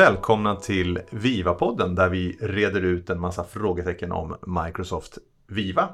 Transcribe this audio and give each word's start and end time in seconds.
välkomna 0.00 0.56
till 0.56 1.00
Viva-podden 1.10 1.94
där 1.94 2.08
vi 2.08 2.38
reder 2.40 2.80
ut 2.80 3.10
en 3.10 3.20
massa 3.20 3.44
frågetecken 3.44 4.12
om 4.12 4.36
Microsoft 4.46 5.18
Viva. 5.46 5.88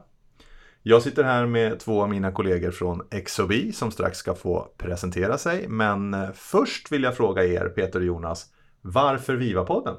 Jag 0.82 1.02
sitter 1.02 1.24
här 1.24 1.46
med 1.46 1.80
två 1.80 2.02
av 2.02 2.10
mina 2.10 2.32
kollegor 2.32 2.70
från 2.70 3.02
XOB 3.24 3.52
som 3.74 3.90
strax 3.90 4.18
ska 4.18 4.34
få 4.34 4.68
presentera 4.76 5.38
sig. 5.38 5.68
Men 5.68 6.14
eh, 6.14 6.28
först 6.34 6.92
vill 6.92 7.02
jag 7.02 7.16
fråga 7.16 7.44
er, 7.44 7.68
Peter 7.68 7.98
och 7.98 8.04
Jonas, 8.04 8.46
varför 8.80 9.36
Viva-podden? 9.36 9.96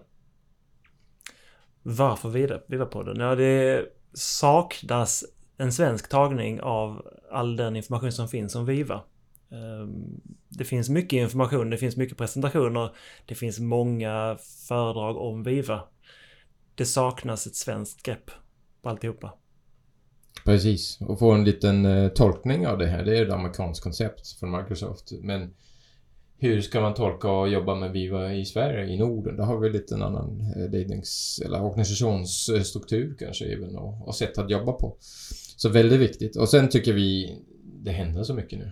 Varför 1.83 2.29
Viva-podden? 2.67 3.19
Ja, 3.19 3.35
det 3.35 3.85
saknas 4.13 5.25
en 5.57 5.73
svensk 5.73 6.09
tagning 6.09 6.61
av 6.61 7.07
all 7.31 7.55
den 7.55 7.75
information 7.75 8.11
som 8.11 8.27
finns 8.27 8.55
om 8.55 8.65
Viva. 8.65 9.01
Ehm, 9.51 10.21
det 10.57 10.63
finns 10.63 10.89
mycket 10.89 11.17
information, 11.17 11.69
det 11.69 11.77
finns 11.77 11.97
mycket 11.97 12.17
presentationer, 12.17 12.95
det 13.25 13.35
finns 13.35 13.59
många 13.59 14.37
föredrag 14.67 15.17
om 15.17 15.43
Viva. 15.43 15.83
Det 16.75 16.85
saknas 16.85 17.47
ett 17.47 17.55
svenskt 17.55 18.03
grepp 18.03 18.31
på 18.81 18.89
alltihopa. 18.89 19.33
Precis, 20.45 21.01
och 21.01 21.19
få 21.19 21.31
en 21.31 21.43
liten 21.43 21.85
uh, 21.85 22.09
tolkning 22.09 22.67
av 22.67 22.77
det 22.77 22.87
här. 22.87 23.05
Det 23.05 23.17
är 23.17 23.25
ett 23.25 23.33
amerikanskt 23.33 23.83
koncept 23.83 24.39
från 24.39 24.51
Microsoft. 24.51 25.11
Men 25.21 25.53
hur 26.37 26.61
ska 26.61 26.81
man 26.81 26.93
tolka 26.93 27.31
och 27.31 27.49
jobba 27.49 27.75
med 27.75 27.91
Viva 27.91 28.33
i 28.33 28.45
Sverige, 28.45 28.93
i 28.93 28.97
Norden? 28.97 29.37
Där 29.37 29.43
har 29.43 29.59
vi 29.59 29.69
lite 29.69 29.95
en 29.95 30.03
annan 30.03 30.53
uh, 30.57 30.71
lednings 30.71 31.41
eller 31.45 31.63
organisationsstruktur 31.63 33.15
kanske 33.19 33.45
även 33.45 33.75
och, 33.75 34.07
och 34.07 34.15
sätt 34.15 34.37
att 34.37 34.49
jobba 34.49 34.71
på. 34.71 34.97
Så 35.57 35.69
väldigt 35.69 35.99
viktigt. 35.99 36.35
Och 36.35 36.49
sen 36.49 36.69
tycker 36.69 36.93
vi 36.93 37.39
det 37.83 37.91
händer 37.91 38.23
så 38.23 38.33
mycket 38.33 38.59
nu. 38.59 38.71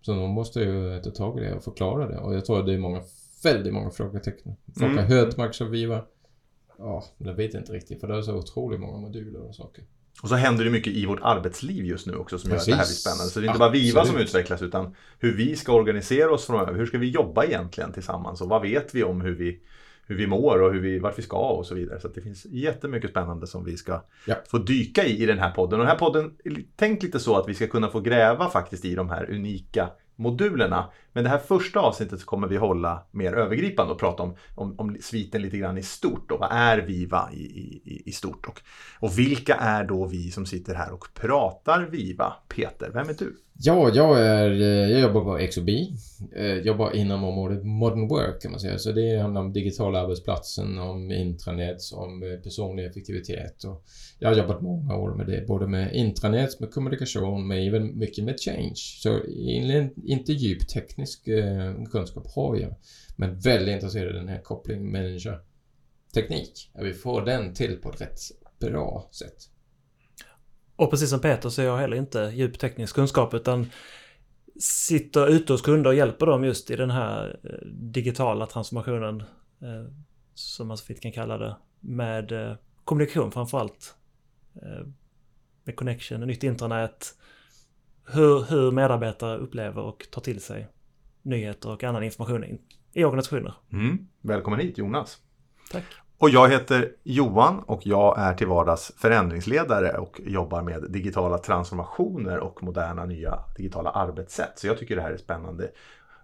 Så 0.00 0.12
de 0.12 0.30
måste 0.30 0.60
ju 0.60 1.00
ta 1.00 1.10
tag 1.10 1.38
i 1.38 1.40
det 1.40 1.54
och 1.54 1.64
förklara 1.64 2.08
det. 2.08 2.18
Och 2.18 2.34
jag 2.34 2.44
tror 2.44 2.60
att 2.60 2.66
det 2.66 2.74
är 2.74 2.78
många, 2.78 3.02
väldigt 3.42 3.72
många 3.72 3.90
frågetecken. 3.90 4.56
Folk 4.78 4.92
mm. 4.92 5.06
hört 5.06 5.36
Microsoft 5.36 5.70
Viva. 5.70 6.04
Ja, 6.78 7.04
det 7.18 7.32
vet 7.32 7.54
jag 7.54 7.60
inte 7.60 7.72
riktigt 7.72 8.00
för 8.00 8.08
det 8.08 8.16
är 8.16 8.22
så 8.22 8.34
otroligt 8.34 8.80
många 8.80 8.98
moduler 8.98 9.40
och 9.40 9.54
saker. 9.54 9.84
Och 10.22 10.28
så 10.28 10.34
händer 10.34 10.64
det 10.64 10.70
mycket 10.70 10.92
i 10.92 11.06
vårt 11.06 11.20
arbetsliv 11.22 11.84
just 11.84 12.06
nu 12.06 12.14
också 12.14 12.38
som 12.38 12.50
Precis. 12.50 12.68
gör 12.68 12.74
att 12.74 12.78
det 12.78 12.82
här 12.82 12.88
blir 12.88 12.94
spännande. 12.94 13.30
Så 13.30 13.40
det 13.40 13.46
är 13.46 13.48
inte 13.48 13.58
bara 13.58 13.70
Viva 13.70 14.04
som 14.04 14.16
utvecklas 14.16 14.62
utan 14.62 14.94
hur 15.18 15.36
vi 15.36 15.56
ska 15.56 15.72
organisera 15.72 16.32
oss 16.32 16.46
framöver. 16.46 16.74
Hur 16.74 16.86
ska 16.86 16.98
vi 16.98 17.10
jobba 17.10 17.44
egentligen 17.44 17.92
tillsammans 17.92 18.40
och 18.40 18.48
vad 18.48 18.62
vet 18.62 18.94
vi 18.94 19.04
om 19.04 19.20
hur 19.20 19.34
vi, 19.34 19.60
hur 20.08 20.16
vi 20.16 20.26
mår 20.26 20.62
och 20.62 20.72
hur 20.72 20.80
vi, 20.80 20.98
vart 20.98 21.18
vi 21.18 21.22
ska 21.22 21.50
och 21.50 21.66
så 21.66 21.74
vidare. 21.74 22.00
Så 22.00 22.08
det 22.08 22.20
finns 22.20 22.46
jättemycket 22.50 23.10
spännande 23.10 23.46
som 23.46 23.64
vi 23.64 23.76
ska 23.76 24.02
ja. 24.26 24.34
få 24.48 24.58
dyka 24.58 25.04
i 25.04 25.22
i 25.22 25.26
den 25.26 25.38
här 25.38 25.50
podden. 25.50 25.80
Och 25.80 25.86
den 25.86 25.90
här 25.90 25.98
podden, 25.98 26.32
tänk 26.76 27.02
lite 27.02 27.18
så 27.18 27.36
att 27.36 27.48
vi 27.48 27.54
ska 27.54 27.66
kunna 27.66 27.88
få 27.88 28.00
gräva 28.00 28.48
faktiskt 28.48 28.84
i 28.84 28.94
de 28.94 29.10
här 29.10 29.30
unika 29.30 29.90
modulerna. 30.16 30.90
Men 31.18 31.24
det 31.24 31.30
här 31.30 31.38
första 31.38 31.80
avsnittet 31.80 32.20
så 32.20 32.26
kommer 32.26 32.48
vi 32.48 32.56
hålla 32.56 33.06
mer 33.10 33.32
övergripande 33.32 33.92
och 33.92 34.00
prata 34.00 34.22
om, 34.22 34.36
om, 34.54 34.74
om 34.78 34.96
sviten 35.00 35.42
lite 35.42 35.58
grann 35.58 35.78
i 35.78 35.82
stort. 35.82 36.30
Och 36.30 36.40
vad 36.40 36.52
är 36.52 36.78
Viva 36.78 37.28
i, 37.32 37.42
i, 37.42 38.02
i 38.06 38.12
stort? 38.12 38.46
Och, 38.46 38.60
och 39.00 39.18
vilka 39.18 39.54
är 39.54 39.84
då 39.84 40.06
vi 40.06 40.30
som 40.30 40.46
sitter 40.46 40.74
här 40.74 40.92
och 40.92 41.08
pratar 41.14 41.82
Viva? 41.90 42.32
Peter, 42.48 42.90
vem 42.94 43.08
är 43.08 43.14
du? 43.18 43.36
Ja, 43.60 43.90
jag, 43.94 44.20
är, 44.20 44.50
eh, 44.50 44.90
jag 44.90 45.00
jobbar 45.00 45.20
på 45.20 45.46
XOB. 45.46 45.68
Jag 45.68 46.50
eh, 46.50 46.56
jobbar 46.56 46.96
inom 46.96 47.24
området 47.24 47.64
Modern 47.64 48.08
Work 48.08 48.42
kan 48.42 48.50
man 48.50 48.60
säga. 48.60 48.78
Så 48.78 48.92
det 48.92 49.18
handlar 49.18 49.40
om 49.40 49.52
digitala 49.52 50.00
arbetsplatsen, 50.00 50.78
om 50.78 51.10
intranät, 51.10 51.76
om 51.94 52.22
eh, 52.22 52.38
personlig 52.38 52.86
effektivitet. 52.86 53.64
Och 53.64 53.84
jag 54.18 54.28
har 54.28 54.36
jobbat 54.36 54.62
många 54.62 54.96
år 54.96 55.14
med 55.14 55.26
det, 55.26 55.46
både 55.46 55.66
med 55.66 55.94
intranät, 55.94 56.60
med 56.60 56.70
kommunikation, 56.70 57.46
men 57.48 57.58
även 57.58 57.98
mycket 57.98 58.24
med 58.24 58.40
change. 58.40 58.74
Så 58.76 59.20
inte 60.04 60.32
djupt 60.32 60.70
tekniskt 60.70 61.07
teknisk 61.08 61.28
eh, 61.28 61.84
kunskap 61.84 62.26
har 62.34 62.56
jag, 62.56 62.74
men 63.16 63.38
väldigt 63.38 63.74
intresserad 63.74 64.14
i 64.14 64.18
den 64.18 64.28
här 64.28 64.42
kopplingen 64.42 64.90
människa-teknik. 64.90 66.70
Att 66.74 66.84
vi 66.84 66.94
får 66.94 67.22
den 67.24 67.54
till 67.54 67.76
på 67.76 67.90
ett 67.90 68.00
rätt 68.00 68.18
bra 68.60 69.08
sätt. 69.12 69.36
Och 70.76 70.90
precis 70.90 71.10
som 71.10 71.20
Peter 71.20 71.48
så 71.48 71.62
är 71.62 71.66
jag 71.66 71.78
heller 71.78 71.96
inte 71.96 72.32
djup 72.34 72.58
teknisk 72.58 72.94
kunskap 72.94 73.34
utan 73.34 73.70
sitter 74.60 75.28
ute 75.28 75.52
hos 75.52 75.62
kunder 75.62 75.90
och 75.90 75.96
hjälper 75.96 76.26
dem 76.26 76.44
just 76.44 76.70
i 76.70 76.76
den 76.76 76.90
här 76.90 77.40
eh, 77.44 77.68
digitala 77.68 78.46
transformationen 78.46 79.20
eh, 79.62 79.92
som 80.34 80.68
man 80.68 80.76
så 80.76 80.84
fint 80.84 81.02
kan 81.02 81.12
kalla 81.12 81.38
det 81.38 81.56
med 81.80 82.32
eh, 82.32 82.56
kommunikation 82.84 83.32
framförallt. 83.32 83.94
Eh, 84.62 84.86
med 85.64 85.76
connection, 85.76 86.20
nytt 86.20 86.42
intranät. 86.42 87.14
Hur, 88.12 88.42
hur 88.42 88.70
medarbetare 88.70 89.38
upplever 89.38 89.82
och 89.82 90.06
tar 90.10 90.20
till 90.20 90.40
sig 90.40 90.68
nyheter 91.22 91.70
och 91.70 91.84
annan 91.84 92.02
information 92.02 92.58
i 92.92 93.04
organisationer. 93.04 93.54
Mm. 93.72 94.08
Välkommen 94.20 94.60
hit 94.60 94.78
Jonas. 94.78 95.18
Tack. 95.72 95.84
Och 96.18 96.30
jag 96.30 96.48
heter 96.48 96.92
Johan 97.02 97.58
och 97.58 97.86
jag 97.86 98.18
är 98.18 98.34
till 98.34 98.46
vardags 98.46 98.92
förändringsledare 98.96 99.98
och 99.98 100.20
jobbar 100.24 100.62
med 100.62 100.90
digitala 100.90 101.38
transformationer 101.38 102.38
och 102.38 102.62
moderna 102.62 103.04
nya 103.04 103.38
digitala 103.56 103.90
arbetssätt. 103.90 104.58
Så 104.58 104.66
jag 104.66 104.78
tycker 104.78 104.96
det 104.96 105.02
här 105.02 105.10
är 105.10 105.16
spännande. 105.16 105.70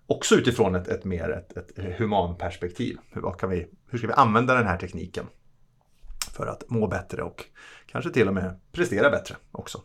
Också 0.06 0.34
utifrån 0.34 0.74
ett, 0.74 0.88
ett 0.88 1.04
mer 1.04 1.30
ett, 1.30 1.56
ett 1.56 1.98
humanperspektiv. 1.98 2.96
Hur, 3.10 3.48
vi, 3.48 3.66
hur 3.90 3.98
ska 3.98 4.06
vi 4.06 4.12
använda 4.12 4.54
den 4.54 4.66
här 4.66 4.76
tekniken 4.76 5.26
för 6.32 6.46
att 6.46 6.70
må 6.70 6.86
bättre 6.86 7.22
och 7.22 7.44
kanske 7.86 8.10
till 8.10 8.28
och 8.28 8.34
med 8.34 8.60
prestera 8.72 9.10
bättre 9.10 9.36
också. 9.52 9.82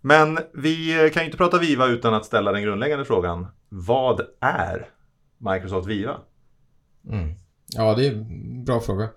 Men 0.00 0.38
vi 0.54 1.10
kan 1.14 1.22
ju 1.22 1.26
inte 1.26 1.38
prata 1.38 1.58
Viva 1.58 1.86
utan 1.86 2.14
att 2.14 2.24
ställa 2.24 2.52
den 2.52 2.62
grundläggande 2.62 3.04
frågan. 3.04 3.46
Vad 3.68 4.20
är 4.40 4.88
Microsoft 5.38 5.88
Viva? 5.88 6.16
Mm. 7.08 7.34
Ja, 7.76 7.94
det 7.94 8.06
är 8.06 8.12
en 8.12 8.64
bra 8.64 8.80
fråga. 8.80 9.08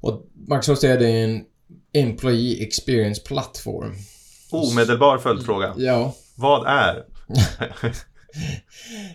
Och 0.00 0.26
Microsoft 0.34 0.84
är 0.84 1.02
en 1.02 1.44
Employee 1.92 2.62
Experience 2.62 3.22
Plattform. 3.22 3.94
Omedelbar 4.50 5.18
följdfråga. 5.18 5.74
Ja. 5.76 6.14
Vad 6.36 6.66
är? 6.66 7.04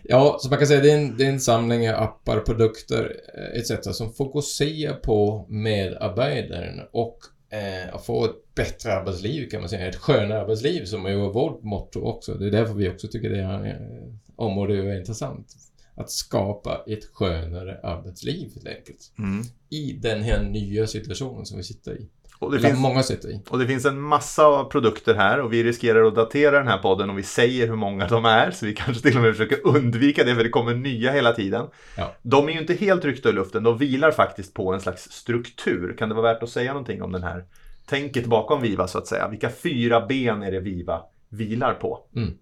ja, 0.04 0.38
så 0.42 0.50
man 0.50 0.58
kan 0.58 0.68
säga 0.68 0.82
det 0.82 0.92
är 0.92 0.98
en, 0.98 1.18
det 1.18 1.26
är 1.26 1.30
en 1.30 1.40
samling 1.40 1.90
av 1.90 2.04
appar, 2.04 2.40
produkter 2.40 3.16
eh, 3.38 3.60
etc. 3.60 3.98
som 3.98 4.14
fokuserar 4.14 4.94
på 4.94 5.46
medarbetaren 5.50 6.82
och 6.92 7.20
eh, 7.50 7.96
att 7.96 8.06
få 8.06 8.26
ett 8.26 8.56
bättre 8.56 8.94
arbetsliv 8.94 9.50
kan 9.50 9.60
man 9.60 9.70
säga. 9.70 9.90
Ett 9.90 9.96
skönare 9.96 10.42
arbetsliv 10.42 10.86
som 10.86 11.06
är 11.06 11.16
vårt 11.16 11.64
motto 11.64 12.02
också. 12.02 12.34
Det 12.34 12.48
är 12.48 12.52
därför 12.52 12.74
vi 12.74 12.90
också 12.90 13.08
tycker 13.08 13.30
det 13.30 13.44
här 13.44 13.66
eh, 13.66 14.14
området 14.36 14.86
är 14.86 15.00
intressant 15.00 15.56
att 15.96 16.12
skapa 16.12 16.84
ett 16.88 17.06
skönare 17.06 17.80
arbetsliv 17.84 18.52
helt 18.54 18.68
enkelt. 18.68 19.12
Mm. 19.18 19.44
I 19.70 19.94
den 19.94 20.22
här 20.22 20.44
nya 20.44 20.88
situationen 20.88 21.46
som 21.46 21.58
vi 21.58 21.64
sitter 21.64 22.02
i. 22.02 22.08
Och 22.40 22.52
det 22.52 22.60
finns, 22.60 22.80
många 22.80 23.04
sitter 23.04 23.30
i. 23.30 23.42
Och 23.50 23.60
det 23.60 23.68
finns 23.68 23.86
en 23.86 24.02
massa 24.02 24.64
produkter 24.64 25.16
här 25.16 25.42
och 25.42 25.54
vi 25.54 25.64
riskerar 25.64 26.04
att 26.04 26.16
datera 26.16 26.58
den 26.58 26.68
här 26.68 26.78
podden 26.78 27.10
om 27.10 27.16
vi 27.16 27.24
säger 27.24 27.68
hur 27.68 27.76
många 27.76 28.08
de 28.08 28.26
är. 28.26 28.52
Så 28.52 28.66
vi 28.66 28.74
kanske 28.74 29.04
till 29.04 29.18
och 29.18 29.24
med 29.24 29.36
försöker 29.36 29.68
undvika 29.68 30.24
det 30.24 30.36
för 30.36 30.44
det 30.44 30.50
kommer 30.50 30.74
nya 30.74 31.12
hela 31.12 31.34
tiden. 31.34 31.68
Ja. 31.98 32.16
De 32.22 32.48
är 32.50 32.54
ju 32.54 32.60
inte 32.60 32.74
helt 32.74 33.06
ryckta 33.06 33.30
i 33.30 33.32
luften, 33.32 33.64
de 33.64 33.78
vilar 33.78 34.12
faktiskt 34.12 34.54
på 34.54 34.74
en 34.74 34.82
slags 34.82 35.12
struktur. 35.12 35.96
Kan 35.98 36.10
det 36.10 36.16
vara 36.16 36.34
värt 36.34 36.44
att 36.44 36.50
säga 36.50 36.74
någonting 36.74 37.02
om 37.02 37.12
den 37.12 37.24
här 37.24 37.46
tänket 37.86 38.26
bakom 38.26 38.62
Viva 38.62 38.88
så 38.88 38.98
att 38.98 39.08
säga? 39.08 39.28
Vilka 39.28 39.50
fyra 39.50 40.06
ben 40.06 40.44
är 40.44 40.52
det 40.52 40.60
Viva 40.60 41.02
vilar 41.30 41.74
på? 41.74 42.00
Mm. 42.16 42.34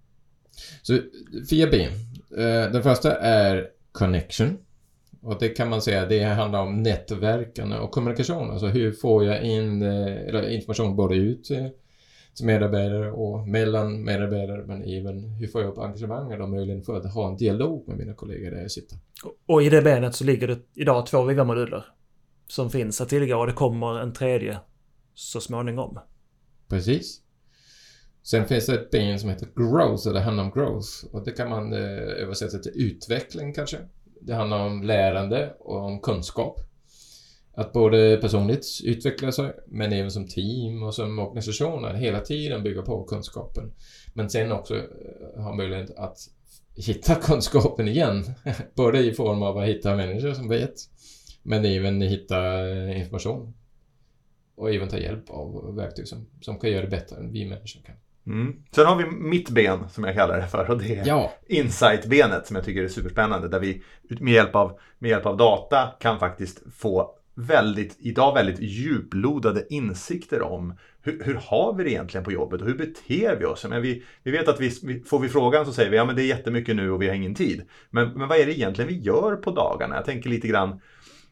Så 0.81 0.99
fyra 1.49 1.69
ben. 1.71 1.91
Eh, 2.37 2.71
den 2.71 2.83
första 2.83 3.15
är 3.15 3.67
connection. 3.91 4.57
Och 5.21 5.39
det 5.39 5.49
kan 5.49 5.69
man 5.69 5.81
säga, 5.81 6.05
det 6.05 6.23
handlar 6.23 6.61
om 6.61 6.83
nätverkande 6.83 7.77
och 7.77 7.91
kommunikation. 7.91 8.51
Alltså 8.51 8.67
hur 8.67 8.91
får 8.91 9.25
jag 9.25 9.43
in 9.43 9.81
eh, 9.81 10.55
information 10.55 10.95
både 10.95 11.15
ut 11.15 11.43
till 11.43 12.45
medarbetare 12.45 13.11
och 13.11 13.47
mellan 13.47 14.03
medarbetare 14.03 14.63
men 14.67 14.83
även 14.83 15.23
hur 15.23 15.47
får 15.47 15.61
jag 15.61 15.71
upp 15.71 15.77
engagemanget 15.77 16.41
och 16.41 16.49
möjligheten 16.49 16.85
för 16.85 16.97
att 16.97 17.13
ha 17.13 17.29
en 17.29 17.37
dialog 17.37 17.87
med 17.87 17.97
mina 17.97 18.13
kollegor 18.13 18.51
där 18.51 18.61
jag 18.61 18.71
sitter. 18.71 18.97
Och 19.45 19.63
i 19.63 19.69
det 19.69 19.81
benet 19.81 20.15
så 20.15 20.23
ligger 20.23 20.47
det 20.47 20.59
idag 20.73 21.05
två 21.05 21.23
Viva-moduler 21.23 21.85
som 22.47 22.69
finns 22.69 23.01
att 23.01 23.09
tillgå 23.09 23.37
och 23.37 23.47
det 23.47 23.53
kommer 23.53 23.99
en 23.99 24.13
tredje 24.13 24.57
så 25.13 25.41
småningom. 25.41 25.99
Precis. 26.69 27.21
Sen 28.23 28.45
finns 28.45 28.65
det 28.65 28.73
ett 28.73 28.91
ben 28.91 29.19
som 29.19 29.29
heter 29.29 29.47
growth, 29.55 30.07
eller 30.07 30.19
handlar 30.19 30.43
om 30.43 30.51
growth. 30.51 30.89
Och 31.11 31.25
det 31.25 31.31
kan 31.31 31.49
man 31.49 31.73
eh, 31.73 32.23
översätta 32.23 32.57
till 32.57 32.71
utveckling 32.75 33.53
kanske. 33.53 33.77
Det 34.27 34.35
handlar 34.35 34.65
om 34.65 34.83
lärande 34.83 35.53
och 35.59 35.85
om 35.85 36.01
kunskap. 36.01 36.59
Att 37.53 37.73
både 37.73 38.17
personligt 38.17 38.65
utveckla 38.83 39.31
sig, 39.31 39.53
men 39.67 39.93
även 39.93 40.11
som 40.11 40.27
team 40.27 40.83
och 40.83 40.95
som 40.95 41.19
organisation, 41.19 41.85
att 41.85 41.95
hela 41.95 42.19
tiden 42.19 42.63
bygga 42.63 42.81
på 42.81 43.03
kunskapen. 43.03 43.73
Men 44.13 44.29
sen 44.29 44.51
också 44.51 44.75
eh, 44.75 45.43
ha 45.43 45.55
möjlighet 45.55 45.97
att 45.97 46.17
hitta 46.75 47.15
kunskapen 47.21 47.87
igen. 47.87 48.23
både 48.75 48.99
i 48.99 49.13
form 49.13 49.43
av 49.43 49.57
att 49.57 49.67
hitta 49.67 49.95
människor 49.95 50.33
som 50.33 50.49
vet, 50.49 50.75
men 51.43 51.65
även 51.65 52.01
hitta 52.01 52.69
eh, 52.69 52.99
information. 52.99 53.53
Och 54.55 54.73
även 54.73 54.89
ta 54.89 54.97
hjälp 54.97 55.29
av 55.29 55.75
verktyg 55.75 56.07
som, 56.07 56.27
som 56.41 56.59
kan 56.59 56.71
göra 56.71 56.81
det 56.81 56.87
bättre 56.91 57.15
än 57.15 57.31
vi 57.31 57.45
människor 57.45 57.81
kan. 57.81 57.95
Mm. 58.27 58.55
Sen 58.71 58.85
har 58.85 58.95
vi 58.95 59.05
mitt 59.05 59.49
ben 59.49 59.89
som 59.89 60.03
jag 60.03 60.15
kallar 60.15 60.37
det 60.37 60.47
för 60.47 60.69
och 60.69 60.77
det 60.77 60.95
är 60.95 61.07
ja. 61.07 61.33
insight-benet 61.47 62.47
som 62.47 62.55
jag 62.55 62.65
tycker 62.65 62.83
är 62.83 62.87
superspännande. 62.87 63.47
Där 63.47 63.59
vi 63.59 63.83
med 64.09 64.33
hjälp, 64.33 64.55
av, 64.55 64.79
med 64.99 65.09
hjälp 65.09 65.25
av 65.25 65.37
data 65.37 65.87
kan 65.99 66.19
faktiskt 66.19 66.63
få 66.75 67.11
väldigt, 67.35 67.97
idag 67.99 68.33
väldigt 68.33 68.59
djuplodade 68.59 69.65
insikter 69.69 70.41
om 70.41 70.73
hur, 71.01 71.23
hur, 71.23 71.35
har 71.35 71.73
vi 71.73 71.83
det 71.83 71.91
egentligen 71.91 72.23
på 72.23 72.31
jobbet 72.31 72.61
och 72.61 72.67
hur 72.67 72.77
beter 72.77 73.35
vi 73.39 73.45
oss? 73.45 73.65
Men 73.69 73.81
vi, 73.81 74.03
vi 74.23 74.31
vet 74.31 74.47
att 74.47 74.59
vi, 74.59 74.69
får 75.05 75.19
vi 75.19 75.29
frågan 75.29 75.65
så 75.65 75.73
säger 75.73 75.89
vi 75.89 75.97
ja 75.97 76.05
men 76.05 76.15
det 76.15 76.23
är 76.23 76.27
jättemycket 76.27 76.75
nu 76.75 76.91
och 76.91 77.01
vi 77.01 77.07
har 77.07 77.15
ingen 77.15 77.35
tid. 77.35 77.61
Men, 77.89 78.09
men 78.09 78.27
vad 78.27 78.37
är 78.37 78.45
det 78.45 78.57
egentligen 78.57 78.89
vi 78.89 78.99
gör 78.99 79.35
på 79.35 79.51
dagarna? 79.51 79.95
Jag 79.95 80.05
tänker 80.05 80.29
lite 80.29 80.47
grann 80.47 80.81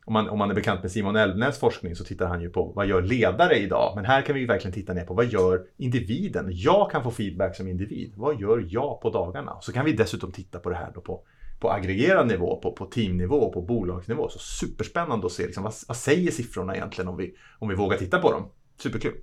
om 0.05 0.13
man, 0.13 0.29
om 0.29 0.39
man 0.39 0.49
är 0.49 0.55
bekant 0.55 0.81
med 0.81 0.91
Simon 0.91 1.15
Elvnäs 1.15 1.59
forskning 1.59 1.95
så 1.95 2.03
tittar 2.03 2.27
han 2.27 2.41
ju 2.41 2.49
på 2.49 2.65
vad 2.75 2.87
gör 2.87 3.01
ledare 3.01 3.57
idag? 3.57 3.93
Men 3.95 4.05
här 4.05 4.21
kan 4.21 4.35
vi 4.35 4.45
verkligen 4.45 4.73
titta 4.73 4.93
ner 4.93 5.05
på 5.05 5.13
vad 5.13 5.25
gör 5.25 5.65
individen? 5.77 6.47
Jag 6.51 6.91
kan 6.91 7.03
få 7.03 7.11
feedback 7.11 7.55
som 7.55 7.67
individ. 7.67 8.13
Vad 8.15 8.41
gör 8.41 8.67
jag 8.69 9.01
på 9.01 9.09
dagarna? 9.09 9.57
Så 9.61 9.71
kan 9.71 9.85
vi 9.85 9.93
dessutom 9.93 10.31
titta 10.31 10.59
på 10.59 10.69
det 10.69 10.75
här 10.75 10.91
då 10.95 11.01
på, 11.01 11.23
på 11.59 11.71
aggregerad 11.71 12.27
nivå, 12.27 12.59
på, 12.61 12.71
på 12.71 12.85
teamnivå, 12.85 13.51
på 13.51 13.61
bolagsnivå. 13.61 14.29
Så 14.29 14.39
superspännande 14.39 15.25
att 15.25 15.31
se 15.31 15.45
liksom, 15.45 15.63
vad, 15.63 15.73
vad 15.87 15.97
säger 15.97 16.31
siffrorna 16.31 16.75
egentligen 16.75 17.07
om 17.07 17.17
vi, 17.17 17.35
om 17.59 17.69
vi 17.69 17.75
vågar 17.75 17.97
titta 17.97 18.19
på 18.19 18.31
dem. 18.31 18.49
Superkul. 18.81 19.13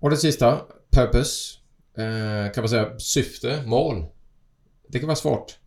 Och 0.00 0.10
det 0.10 0.16
sista, 0.16 0.60
purpose. 0.90 1.58
Eh, 1.96 2.52
kan 2.52 2.62
man 2.62 2.68
säga 2.68 2.98
syfte, 2.98 3.62
mål. 3.66 4.04
Det 4.88 4.98
kan 4.98 5.06
vara 5.06 5.16
svårt. 5.16 5.57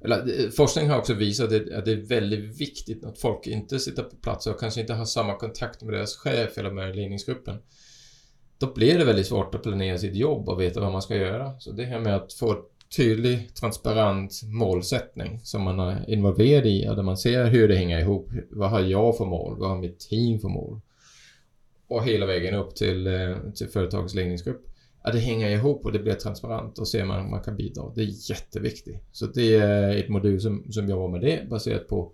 Eller, 0.00 0.44
eh, 0.44 0.50
forskning 0.50 0.88
har 0.88 0.98
också 0.98 1.14
visat 1.14 1.52
att 1.52 1.84
det 1.84 1.92
är 1.92 2.08
väldigt 2.08 2.60
viktigt 2.60 3.04
att 3.04 3.18
folk 3.18 3.46
inte 3.46 3.78
sitter 3.78 4.02
på 4.02 4.16
plats 4.16 4.46
och 4.46 4.60
kanske 4.60 4.80
inte 4.80 4.94
har 4.94 5.04
samma 5.04 5.34
kontakt 5.34 5.82
med 5.82 5.94
deras 5.94 6.16
chef 6.16 6.58
eller 6.58 6.70
med 6.70 6.96
ledningsgruppen. 6.96 7.58
Då 8.58 8.72
blir 8.74 8.98
det 8.98 9.04
väldigt 9.04 9.26
svårt 9.26 9.54
att 9.54 9.62
planera 9.62 9.98
sitt 9.98 10.14
jobb 10.14 10.48
och 10.48 10.60
veta 10.60 10.80
vad 10.80 10.92
man 10.92 11.02
ska 11.02 11.16
göra. 11.16 11.58
Så 11.58 11.72
det 11.72 11.84
här 11.84 11.98
med 11.98 12.16
att 12.16 12.32
få 12.32 12.64
tydlig, 12.96 13.54
transparent 13.54 14.40
målsättning 14.44 15.40
som 15.42 15.62
man 15.62 15.80
är 15.80 16.10
involverad 16.10 16.66
i, 16.66 16.88
och 16.88 16.96
där 16.96 17.02
man 17.02 17.16
ser 17.16 17.44
hur 17.44 17.68
det 17.68 17.76
hänger 17.76 18.00
ihop. 18.00 18.30
Vad 18.50 18.70
har 18.70 18.80
jag 18.80 19.16
för 19.16 19.24
mål? 19.24 19.58
Vad 19.58 19.68
har 19.68 19.78
mitt 19.78 20.00
team 20.00 20.38
för 20.38 20.48
mål? 20.48 20.80
Och 21.88 22.04
hela 22.04 22.26
vägen 22.26 22.54
upp 22.54 22.76
till, 22.76 23.06
eh, 23.06 23.36
till 23.54 23.68
företagets 23.68 24.14
ledningsgrupp 24.14 24.68
ja, 25.08 25.12
det 25.12 25.18
hänger 25.18 25.50
ihop 25.50 25.84
och 25.84 25.92
det 25.92 25.98
blir 25.98 26.14
transparent 26.14 26.78
och 26.78 26.88
ser 26.88 27.04
man 27.04 27.20
om 27.20 27.30
man 27.30 27.42
kan 27.42 27.56
bidra. 27.56 27.92
Det 27.94 28.02
är 28.02 28.30
jätteviktigt. 28.30 29.02
Så 29.12 29.26
det 29.26 29.56
är 29.56 29.96
ett 29.96 30.08
modul 30.08 30.40
som, 30.40 30.72
som 30.72 30.88
jobbar 30.88 31.08
med 31.08 31.20
det 31.20 31.48
baserat 31.50 31.88
på 31.88 32.12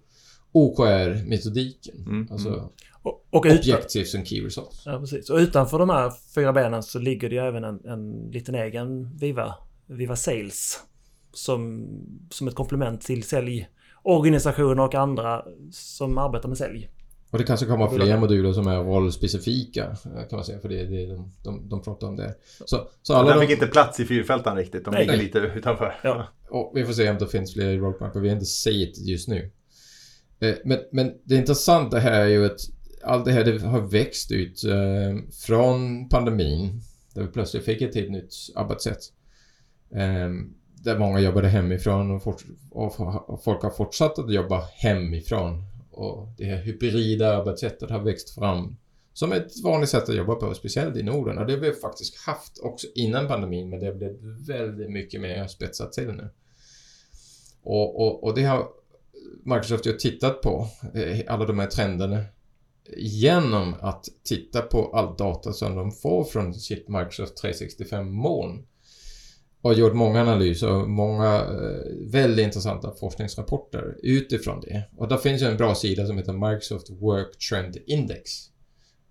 OKR-metodiken. 0.53 2.05
Mm, 2.07 2.29
alltså 2.31 2.49
mm. 2.49 2.65
Och, 3.03 3.27
och 3.31 3.47
Objectives 3.47 4.15
and 4.15 4.27
Key 4.27 4.45
Results. 4.45 4.83
Ja, 4.87 4.99
precis. 4.99 5.31
Och 5.31 5.37
utanför 5.37 5.79
de 5.79 5.91
här 5.91 6.13
fyra 6.35 6.53
benen 6.53 6.83
så 6.83 6.99
ligger 6.99 7.29
det 7.29 7.35
ju 7.35 7.41
även 7.41 7.65
en, 7.65 7.81
en 7.85 8.31
liten 8.31 8.55
egen 8.55 9.17
Viva, 9.17 9.55
Viva 9.87 10.17
Sales. 10.17 10.81
Som, 11.33 11.89
som 12.31 12.49
ett 12.49 12.55
komplement 12.55 13.01
till 13.01 13.23
säljorganisationer 13.23 14.83
och 14.83 14.95
andra 14.95 15.45
som 15.73 16.19
arbetar 16.19 16.49
med 16.49 16.59
sälj. 16.59 16.89
Och 17.35 17.39
det 17.39 17.45
kanske 17.45 17.67
kommer 17.67 17.89
fler 17.89 18.19
moduler 18.19 18.53
som 18.53 18.67
är 18.67 18.77
rollspecifika 18.77 19.97
kan 20.03 20.37
man 20.37 20.45
säga 20.45 20.59
för 20.59 20.69
det, 20.69 20.85
det 20.85 21.07
de, 21.07 21.33
de, 21.43 21.69
de 21.69 21.83
pratar 21.83 22.07
om 22.07 22.17
det. 22.17 22.35
Så, 22.65 22.89
så 23.03 23.15
alla 23.15 23.31
den 23.31 23.41
fick 23.41 23.49
de... 23.49 23.55
inte 23.55 23.67
plats 23.67 24.01
i 24.01 24.05
fyrfältan 24.05 24.57
riktigt. 24.57 24.85
De 24.85 24.91
nej, 24.91 25.07
ligger 25.07 25.23
lite 25.23 25.39
utanför. 25.39 25.95
Ja. 26.03 26.29
Och 26.49 26.73
vi 26.75 26.85
får 26.85 26.93
se 26.93 27.11
om 27.11 27.19
det 27.19 27.27
finns 27.27 27.55
fler 27.55 27.69
i 27.69 27.79
rollplank 27.79 28.17
vi 28.17 28.29
har 28.29 28.35
inte 28.35 28.47
sett 28.47 28.99
just 28.99 29.29
nu. 29.29 29.51
Eh, 30.41 30.55
men, 30.65 30.79
men 30.93 31.13
det 31.25 31.37
intressanta 31.37 31.99
här 31.99 32.21
är 32.21 32.27
ju 32.27 32.47
att 32.47 32.61
allt 33.03 33.25
det 33.25 33.33
här 33.33 33.45
det 33.45 33.63
har 33.63 33.81
växt 33.81 34.33
ut 34.33 34.65
eh, 34.65 35.31
från 35.47 36.09
pandemin 36.09 36.81
där 37.15 37.23
vi 37.23 37.29
plötsligt 37.29 37.65
fick 37.65 37.83
ett 37.83 37.95
helt 37.95 38.11
nytt 38.11 38.35
arbetssätt. 38.55 39.01
Eh, 39.95 40.31
där 40.83 40.99
många 40.99 41.21
jobbade 41.21 41.49
hemifrån 41.49 42.11
och, 42.11 42.23
fort, 42.23 42.45
och 42.71 43.45
folk 43.45 43.63
har 43.63 43.71
fortsatt 43.71 44.19
att 44.19 44.33
jobba 44.33 44.63
hemifrån 44.75 45.74
och 45.95 46.29
det 46.37 46.45
här 46.45 46.57
hybrida 46.57 47.37
arbetssättet 47.37 47.91
har 47.91 48.01
växt 48.01 48.35
fram 48.35 48.77
som 49.13 49.33
ett 49.33 49.63
vanligt 49.65 49.89
sätt 49.89 50.09
att 50.09 50.17
jobba 50.17 50.35
på, 50.35 50.55
speciellt 50.55 50.97
i 50.97 51.03
Norden. 51.03 51.39
Och 51.39 51.47
det 51.47 51.53
har 51.53 51.61
vi 51.61 51.73
faktiskt 51.73 52.17
haft 52.17 52.59
också 52.63 52.87
innan 52.95 53.29
pandemin, 53.29 53.69
men 53.71 53.81
det 53.81 53.87
har 53.87 53.95
blivit 53.95 54.49
väldigt 54.49 54.91
mycket 54.91 55.21
mer 55.21 55.47
spetsat 55.47 55.93
till 55.93 56.07
nu. 56.07 56.31
Och, 57.63 58.01
och, 58.01 58.25
och 58.25 58.35
det 58.35 58.43
har 58.43 58.69
Microsoft 59.43 59.87
ju 59.87 59.93
tittat 59.93 60.41
på, 60.41 60.69
eh, 60.95 61.21
alla 61.29 61.47
de 61.47 61.59
här 61.59 61.67
trenderna, 61.67 62.25
genom 62.97 63.75
att 63.81 64.09
titta 64.25 64.63
på 64.63 64.97
all 64.97 65.17
data 65.17 65.53
som 65.53 65.77
de 65.77 65.93
får 65.93 66.25
från 66.25 66.55
sitt 66.55 66.89
Microsoft 66.89 67.43
365-moln 67.45 68.67
och 69.65 69.75
gjort 69.75 69.95
många 69.95 70.21
analyser 70.21 70.71
och 70.71 70.89
många 70.89 71.35
eh, 71.35 72.11
väldigt 72.11 72.45
intressanta 72.45 72.95
forskningsrapporter 72.95 73.97
utifrån 74.03 74.61
det. 74.61 74.89
Och 74.97 75.09
där 75.09 75.17
finns 75.17 75.43
ju 75.43 75.47
en 75.47 75.57
bra 75.57 75.75
sida 75.75 76.07
som 76.07 76.19
heter 76.19 76.33
Microsoft 76.33 76.91
Work 76.91 77.39
Trend 77.39 77.77
Index. 77.87 78.31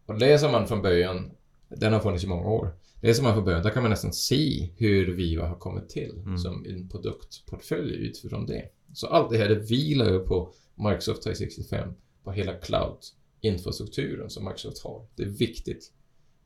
Och 0.05 0.17
läser 0.17 0.51
man 0.51 0.67
från 0.67 0.81
början, 0.81 1.31
den 1.69 1.93
har 1.93 1.99
funnits 1.99 2.23
i 2.23 2.27
många 2.27 2.49
år, 2.49 2.75
läser 3.01 3.23
man 3.23 3.33
från 3.33 3.45
början, 3.45 3.63
där 3.63 3.69
kan 3.69 3.83
man 3.83 3.89
nästan 3.89 4.13
se 4.13 4.69
hur 4.77 5.15
Viva 5.15 5.47
har 5.47 5.55
kommit 5.55 5.89
till 5.89 6.23
mm. 6.25 6.37
som 6.37 6.65
en 6.65 6.89
produktportfölj 6.89 8.07
utifrån 8.07 8.45
det. 8.45 8.65
Så 8.93 9.07
allt 9.07 9.31
det 9.31 9.37
här 9.37 9.49
det 9.49 9.55
vilar 9.55 10.09
ju 10.09 10.19
på 10.19 10.53
Microsoft 10.75 11.23
365, 11.23 11.89
på 12.23 12.31
hela 12.31 12.53
cloud-infrastrukturen 12.53 14.29
som 14.29 14.45
Microsoft 14.45 14.83
har. 14.83 15.05
Det 15.15 15.23
är 15.23 15.27
viktigt 15.27 15.91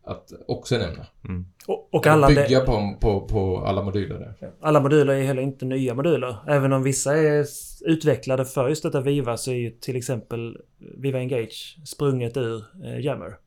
att 0.07 0.31
också 0.47 0.77
nämna. 0.77 1.05
Mm. 1.27 1.45
Och, 1.67 1.93
och 1.93 2.07
alla 2.07 2.27
bygga 2.27 2.59
på, 2.59 2.97
på, 3.01 3.27
på 3.27 3.63
alla 3.65 3.83
moduler 3.83 4.19
där. 4.19 4.51
Alla 4.61 4.79
moduler 4.79 5.13
är 5.13 5.23
heller 5.23 5.41
inte 5.41 5.65
nya 5.65 5.93
moduler. 5.93 6.37
Även 6.47 6.73
om 6.73 6.83
vissa 6.83 7.17
är 7.17 7.45
utvecklade 7.85 8.45
för 8.45 8.69
just 8.69 8.83
detta 8.83 9.01
Viva 9.01 9.37
så 9.37 9.51
är 9.51 9.55
ju 9.55 9.69
till 9.69 9.95
exempel 9.95 10.57
Viva 10.97 11.19
Engage 11.19 11.77
sprunget 11.85 12.37
ur 12.37 12.63
eh, 12.85 12.99
Jammer. 12.99 13.37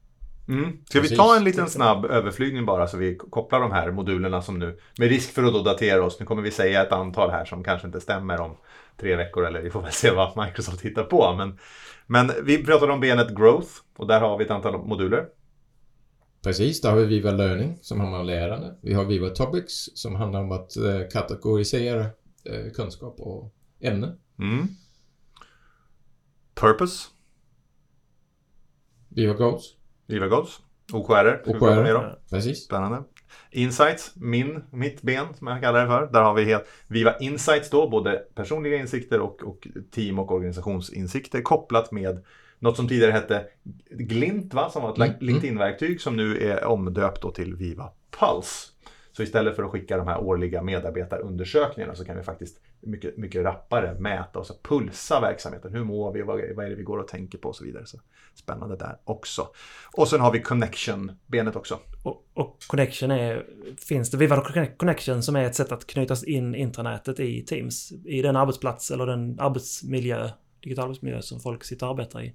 Mm. 0.49 0.79
Ska 0.85 0.99
Precis. 1.01 1.13
vi 1.13 1.17
ta 1.17 1.37
en 1.37 1.45
liten 1.45 1.71
snabb 1.71 2.05
överflygning 2.05 2.67
bara 2.67 2.87
så 2.87 2.97
vi 2.97 3.17
kopplar 3.17 3.61
de 3.61 3.73
här 3.73 3.91
modulerna 3.91 4.43
som 4.43 4.59
nu, 4.59 4.79
med 4.99 5.09
risk 5.09 5.35
för 5.35 5.45
att 5.45 5.53
då 5.53 5.63
datera 5.63 6.05
oss, 6.05 6.21
nu 6.21 6.27
kommer 6.27 6.43
vi 6.43 6.51
säga 6.51 6.83
ett 6.83 6.93
antal 6.93 7.31
här 7.31 7.45
som 7.45 7.65
kanske 7.65 7.87
inte 7.87 8.01
stämmer 8.01 8.41
om 8.41 8.57
tre 9.01 9.17
veckor 9.17 9.47
eller 9.47 9.61
vi 9.63 9.71
får 9.71 9.83
väl 9.83 9.93
se 9.93 10.11
vad 10.11 10.47
Microsoft 10.47 10.81
hittar 10.81 11.05
på. 11.05 11.35
Men, 11.35 11.59
men 12.07 12.33
vi 12.45 12.65
pratade 12.65 12.93
om 12.93 13.01
benet 13.01 13.37
Growth 13.37 13.71
och 13.97 14.07
där 14.07 14.21
har 14.21 14.39
vi 14.39 14.45
ett 14.45 14.51
antal 14.51 14.87
moduler. 14.87 15.27
Precis, 16.43 16.81
där 16.81 16.91
har 16.91 16.97
vi 16.97 17.07
Viva 17.07 17.31
Learning 17.31 17.79
som 17.81 18.01
handlar 18.01 18.21
om 18.21 18.27
lärande. 18.27 18.75
Vi 18.81 18.95
har 18.95 19.05
Viva 19.05 19.29
Topics 19.29 19.89
som 19.95 20.15
handlar 20.15 20.41
om 20.41 20.53
att 20.53 20.77
eh, 20.77 21.01
kategorisera 21.13 22.01
eh, 22.45 22.73
kunskap 22.75 23.21
och 23.21 23.55
ämne. 23.81 24.17
Mm. 24.39 24.67
Purpose. 26.55 27.09
Viva 29.09 29.35
Goals. 29.35 29.75
Viva 30.07 30.29
Goals. 30.29 30.61
OKR. 30.93 31.43
OKR, 31.47 32.19
precis. 32.31 32.65
Spännande. 32.65 33.03
Insights, 33.51 34.13
min, 34.17 34.65
mitt 34.71 35.03
ben 35.03 35.27
som 35.39 35.47
jag 35.47 35.61
kallar 35.61 35.81
det 35.81 35.87
för. 35.87 36.13
Där 36.13 36.23
har 36.23 36.35
vi 36.35 36.45
helt 36.45 36.65
Viva 36.89 37.19
Insights 37.19 37.71
då, 37.71 37.89
både 37.89 38.17
personliga 38.35 38.77
insikter 38.77 39.21
och, 39.21 39.43
och 39.43 39.69
team 39.91 40.19
och 40.19 40.33
organisationsinsikter 40.33 41.43
kopplat 41.43 41.93
med 41.93 42.25
något 42.61 42.77
som 42.77 42.89
tidigare 42.89 43.13
hette 43.13 43.47
Glint, 43.91 44.55
va? 44.55 44.71
som 44.71 44.83
var 44.83 44.91
ett 44.91 44.97
mm. 44.97 45.09
mm. 45.09 45.21
LinkedIn-verktyg 45.21 46.01
som 46.01 46.17
nu 46.17 46.39
är 46.39 46.65
omdöpt 46.65 47.35
till 47.35 47.55
Viva 47.55 47.91
Pulse. 48.11 48.69
Så 49.13 49.23
istället 49.23 49.57
för 49.57 49.63
att 49.63 49.71
skicka 49.71 49.97
de 49.97 50.07
här 50.07 50.19
årliga 50.19 50.63
medarbetarundersökningarna 50.63 51.95
så 51.95 52.05
kan 52.05 52.17
vi 52.17 52.23
faktiskt 52.23 52.61
mycket, 52.81 53.17
mycket 53.17 53.45
rappare 53.45 53.95
mäta 53.99 54.39
och 54.39 54.47
så 54.47 54.55
pulsa 54.63 55.21
verksamheten. 55.21 55.73
Hur 55.73 55.85
mår 55.85 56.13
vi? 56.13 56.23
Vad, 56.23 56.41
vad 56.57 56.67
är 56.67 56.71
det 56.71 56.77
vi 56.77 56.83
går 56.83 56.99
och 56.99 57.09
tänker 57.09 57.39
på 57.39 57.49
och 57.49 57.57
så 57.57 57.65
vidare. 57.65 57.87
Så 57.87 57.99
spännande 58.35 58.77
där 58.77 58.99
också. 59.05 59.49
Och 59.93 60.09
sen 60.09 60.21
har 60.21 60.33
vi 60.33 60.43
connection-benet 60.43 61.57
också. 61.57 61.79
Och, 62.05 62.25
och, 62.35 62.57
connection 62.67 63.11
är, 63.11 63.47
finns 63.89 64.11
det 64.11 64.17
Viva 64.17 64.67
Connection 64.77 65.23
som 65.23 65.37
är 65.37 65.45
ett 65.45 65.55
sätt 65.55 65.73
att 65.73 65.87
knytas 65.87 66.25
in 66.25 66.55
intranätet 66.55 67.21
i 67.21 67.45
Teams. 67.45 67.93
I 68.05 68.23
den 68.23 68.37
arbetsplats 68.37 68.91
eller 68.91 69.07
den 69.07 69.41
arbetsmiljö 69.41 70.31
digital 70.63 70.85
arbetsmiljö 70.85 71.23
som 71.23 71.41
folk 71.41 71.65
sitter 71.65 71.87
och 71.87 71.93
arbetar 71.93 72.23
i. 72.23 72.35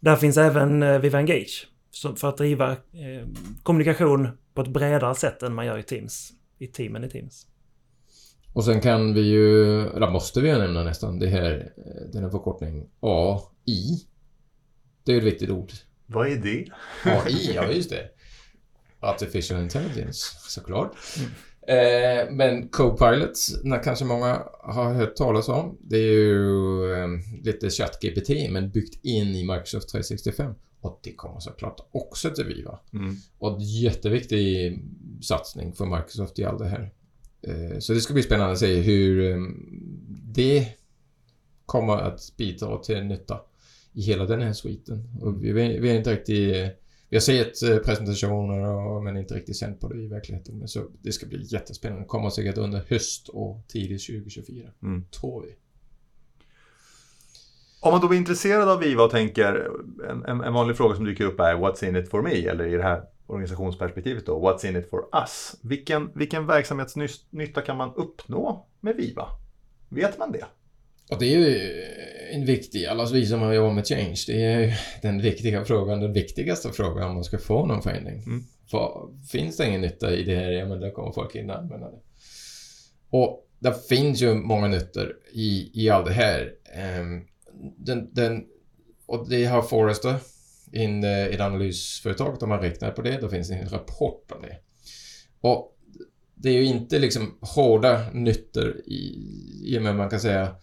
Där 0.00 0.16
finns 0.16 0.36
även 0.36 0.82
eh, 0.82 0.98
Viva 0.98 1.18
Engage 1.18 1.68
för 2.16 2.28
att 2.28 2.36
driva 2.36 2.70
eh, 2.72 3.28
kommunikation 3.62 4.28
på 4.54 4.62
ett 4.62 4.68
bredare 4.68 5.14
sätt 5.14 5.42
än 5.42 5.54
man 5.54 5.66
gör 5.66 5.78
i 5.78 5.82
Teams. 5.82 6.32
I 6.58 6.66
teamen 6.66 7.04
i 7.04 7.08
Teams. 7.08 7.46
Och 8.52 8.64
sen 8.64 8.80
kan 8.80 9.14
vi 9.14 9.20
ju, 9.20 9.80
eller 9.86 10.10
måste 10.10 10.40
vi 10.40 10.48
ju 10.48 10.58
nämna 10.58 10.84
nästan, 10.84 11.18
det 11.18 11.26
här, 11.26 11.72
eh, 11.76 12.10
den 12.12 12.22
här 12.22 12.30
förkortning 12.30 12.88
AI. 13.00 14.06
Det 15.04 15.12
är 15.12 15.14
ju 15.14 15.18
ett 15.18 15.32
viktigt 15.32 15.50
ord. 15.50 15.72
Vad 16.06 16.26
är 16.26 16.36
det? 16.36 16.66
AI, 17.04 17.54
ja 17.54 17.70
just 17.70 17.90
det. 17.90 18.10
Artificial 19.00 19.62
Intelligence, 19.62 20.36
såklart. 20.48 20.96
Mm. 21.18 21.30
Eh, 21.68 22.30
men 22.30 22.68
Copilot, 22.68 23.38
när 23.62 23.82
kanske 23.82 24.04
många 24.04 24.42
har 24.60 24.92
hört 24.92 25.16
talas 25.16 25.48
om, 25.48 25.78
det 25.80 25.96
är 25.96 26.12
ju 26.12 26.92
eh, 26.92 27.08
lite 27.44 27.70
ChatGPT 27.70 28.50
men 28.50 28.70
byggt 28.70 29.04
in 29.04 29.28
i 29.28 29.44
Microsoft 29.44 29.88
365. 29.88 30.54
Och 30.80 31.00
det 31.02 31.12
kommer 31.12 31.40
såklart 31.40 31.88
också 31.92 32.30
till 32.30 32.44
Viva. 32.44 32.78
Mm. 32.92 33.16
Och 33.38 33.60
jätteviktig 33.60 34.78
satsning 35.22 35.72
för 35.72 35.86
Microsoft 35.86 36.38
i 36.38 36.44
allt 36.44 36.58
det 36.58 36.68
här. 36.68 36.92
Eh, 37.42 37.78
så 37.78 37.92
det 37.92 38.00
ska 38.00 38.14
bli 38.14 38.22
spännande 38.22 38.52
att 38.52 38.58
se 38.58 38.80
hur 38.80 39.30
eh, 39.30 39.38
det 40.24 40.66
kommer 41.66 41.96
att 41.96 42.36
bidra 42.36 42.78
till 42.78 43.04
nytta 43.04 43.40
i 43.92 44.02
hela 44.02 44.24
den 44.24 44.42
här 44.42 44.52
sviten. 44.52 45.04
Och 45.20 45.44
vi, 45.44 45.52
vi 45.52 45.90
är 45.90 45.94
inte 45.94 46.12
riktigt... 46.12 46.84
Vi 47.08 47.16
har 47.16 47.20
sett 47.20 47.62
eh, 47.62 47.76
presentationer 47.76 48.60
och, 48.60 49.04
men 49.04 49.16
inte 49.16 49.34
riktigt 49.34 49.56
sänt 49.56 49.80
på 49.80 49.88
det 49.88 50.00
i 50.00 50.06
verkligheten. 50.06 50.58
Men 50.58 50.68
så 50.68 50.84
det 51.02 51.12
ska 51.12 51.26
bli 51.26 51.42
jättespännande. 51.42 52.02
Det 52.02 52.08
kommer 52.08 52.30
säkert 52.30 52.58
under 52.58 52.84
höst 52.88 53.28
och 53.28 53.64
tidigt 53.68 54.06
2024. 54.06 54.70
Mm. 54.82 55.04
Tror 55.04 55.42
vi. 55.42 55.54
Om 57.80 57.92
man 57.92 58.00
då 58.00 58.08
blir 58.08 58.18
intresserad 58.18 58.68
av 58.68 58.80
Viva 58.80 59.04
och 59.04 59.10
tänker, 59.10 59.70
en, 60.10 60.24
en, 60.24 60.40
en, 60.40 60.52
vanlig 60.52 60.76
fråga 60.76 60.96
som 60.96 61.04
dyker 61.04 61.24
upp 61.24 61.40
är 61.40 61.54
What's 61.54 61.88
in 61.88 61.96
it 61.96 62.10
for 62.10 62.22
me? 62.22 62.46
Eller 62.46 62.66
i 62.66 62.76
det 62.76 62.82
här 62.82 63.02
organisationsperspektivet 63.26 64.26
då, 64.26 64.48
What's 64.48 64.66
in 64.66 64.76
it 64.76 64.90
for 64.90 65.04
us? 65.22 65.56
Vilken, 65.62 66.10
vilken 66.14 66.46
verksamhetsnytta 66.46 67.60
kan 67.60 67.76
man 67.76 67.94
uppnå 67.94 68.66
med 68.80 68.96
Viva? 68.96 69.28
Vet 69.88 70.18
man 70.18 70.32
det? 70.32 70.44
Och 71.10 71.18
det 71.18 71.34
är 71.34 71.38
ju 71.38 71.84
en 72.30 72.44
viktig, 72.44 72.86
allas 72.86 73.12
vi 73.12 73.26
som 73.26 73.40
har 73.40 73.52
jobbat 73.52 73.74
med 73.74 73.86
change, 73.86 74.24
det 74.26 74.44
är 74.44 74.60
ju 74.60 74.72
den 75.02 75.22
viktiga 75.22 75.64
frågan, 75.64 76.00
den 76.00 76.12
viktigaste 76.12 76.72
frågan 76.72 77.08
om 77.08 77.14
man 77.14 77.24
ska 77.24 77.38
få 77.38 77.66
någon 77.66 77.82
förändring. 77.82 78.22
Mm. 78.22 78.44
För 78.70 79.08
finns 79.30 79.56
det 79.56 79.68
ingen 79.68 79.80
nytta 79.80 80.14
i 80.14 80.24
det 80.24 80.36
här, 80.36 80.50
ja 80.50 80.66
men 80.66 80.80
då 80.80 80.90
kommer 80.90 81.12
folk 81.12 81.34
inte 81.34 81.54
använda 81.54 81.90
det. 81.90 82.00
Och 83.10 83.48
det 83.58 83.88
finns 83.88 84.22
ju 84.22 84.34
många 84.34 84.68
nyttor 84.68 85.16
i, 85.32 85.70
i 85.74 85.90
allt 85.90 86.06
det 86.06 86.12
här. 86.12 86.52
Um, 87.00 87.26
den, 87.76 88.14
den, 88.14 88.44
och 89.06 89.28
det 89.28 89.44
har 89.44 89.62
Forrester, 89.62 90.14
in, 90.72 91.04
uh, 91.04 91.26
ett 91.26 91.40
analysföretag, 91.40 92.36
de 92.40 92.50
har 92.50 92.58
räknat 92.58 92.96
på 92.96 93.02
det, 93.02 93.18
då 93.20 93.28
finns 93.28 93.50
en 93.50 93.68
rapport 93.68 94.32
om 94.32 94.42
det. 94.42 94.56
Och 95.40 95.74
det 96.34 96.48
är 96.48 96.54
ju 96.54 96.64
inte 96.64 96.98
liksom 96.98 97.38
hårda 97.40 98.10
nyttor 98.12 98.80
i, 98.86 99.26
i 99.64 99.78
och 99.78 99.82
med 99.82 99.96
man 99.96 100.10
kan 100.10 100.20
säga 100.20 100.56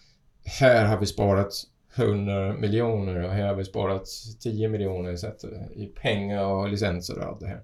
här 0.45 0.85
har 0.85 0.99
vi 0.99 1.05
sparat 1.05 1.53
100 1.95 2.53
miljoner 2.53 3.23
och 3.23 3.31
här 3.31 3.47
har 3.47 3.55
vi 3.55 3.65
sparat 3.65 4.07
10 4.39 4.69
miljoner 4.69 5.17
i 5.75 5.85
pengar 5.85 6.45
och 6.45 6.69
licenser 6.69 7.19
och 7.19 7.25
allt 7.25 7.39
det 7.39 7.47
här. 7.47 7.61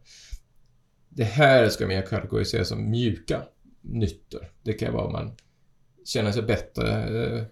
Det 1.09 1.23
här 1.23 1.69
ska 1.69 1.87
mer 1.87 2.01
kategoriseras 2.01 2.67
som 2.67 2.89
mjuka 2.89 3.41
nyttor. 3.81 4.51
Det 4.63 4.73
kan 4.73 4.93
vara 4.93 5.11
man 5.11 5.35
känner 6.05 6.31
sig 6.31 6.43
bättre, 6.43 7.03
eh, 7.23 7.43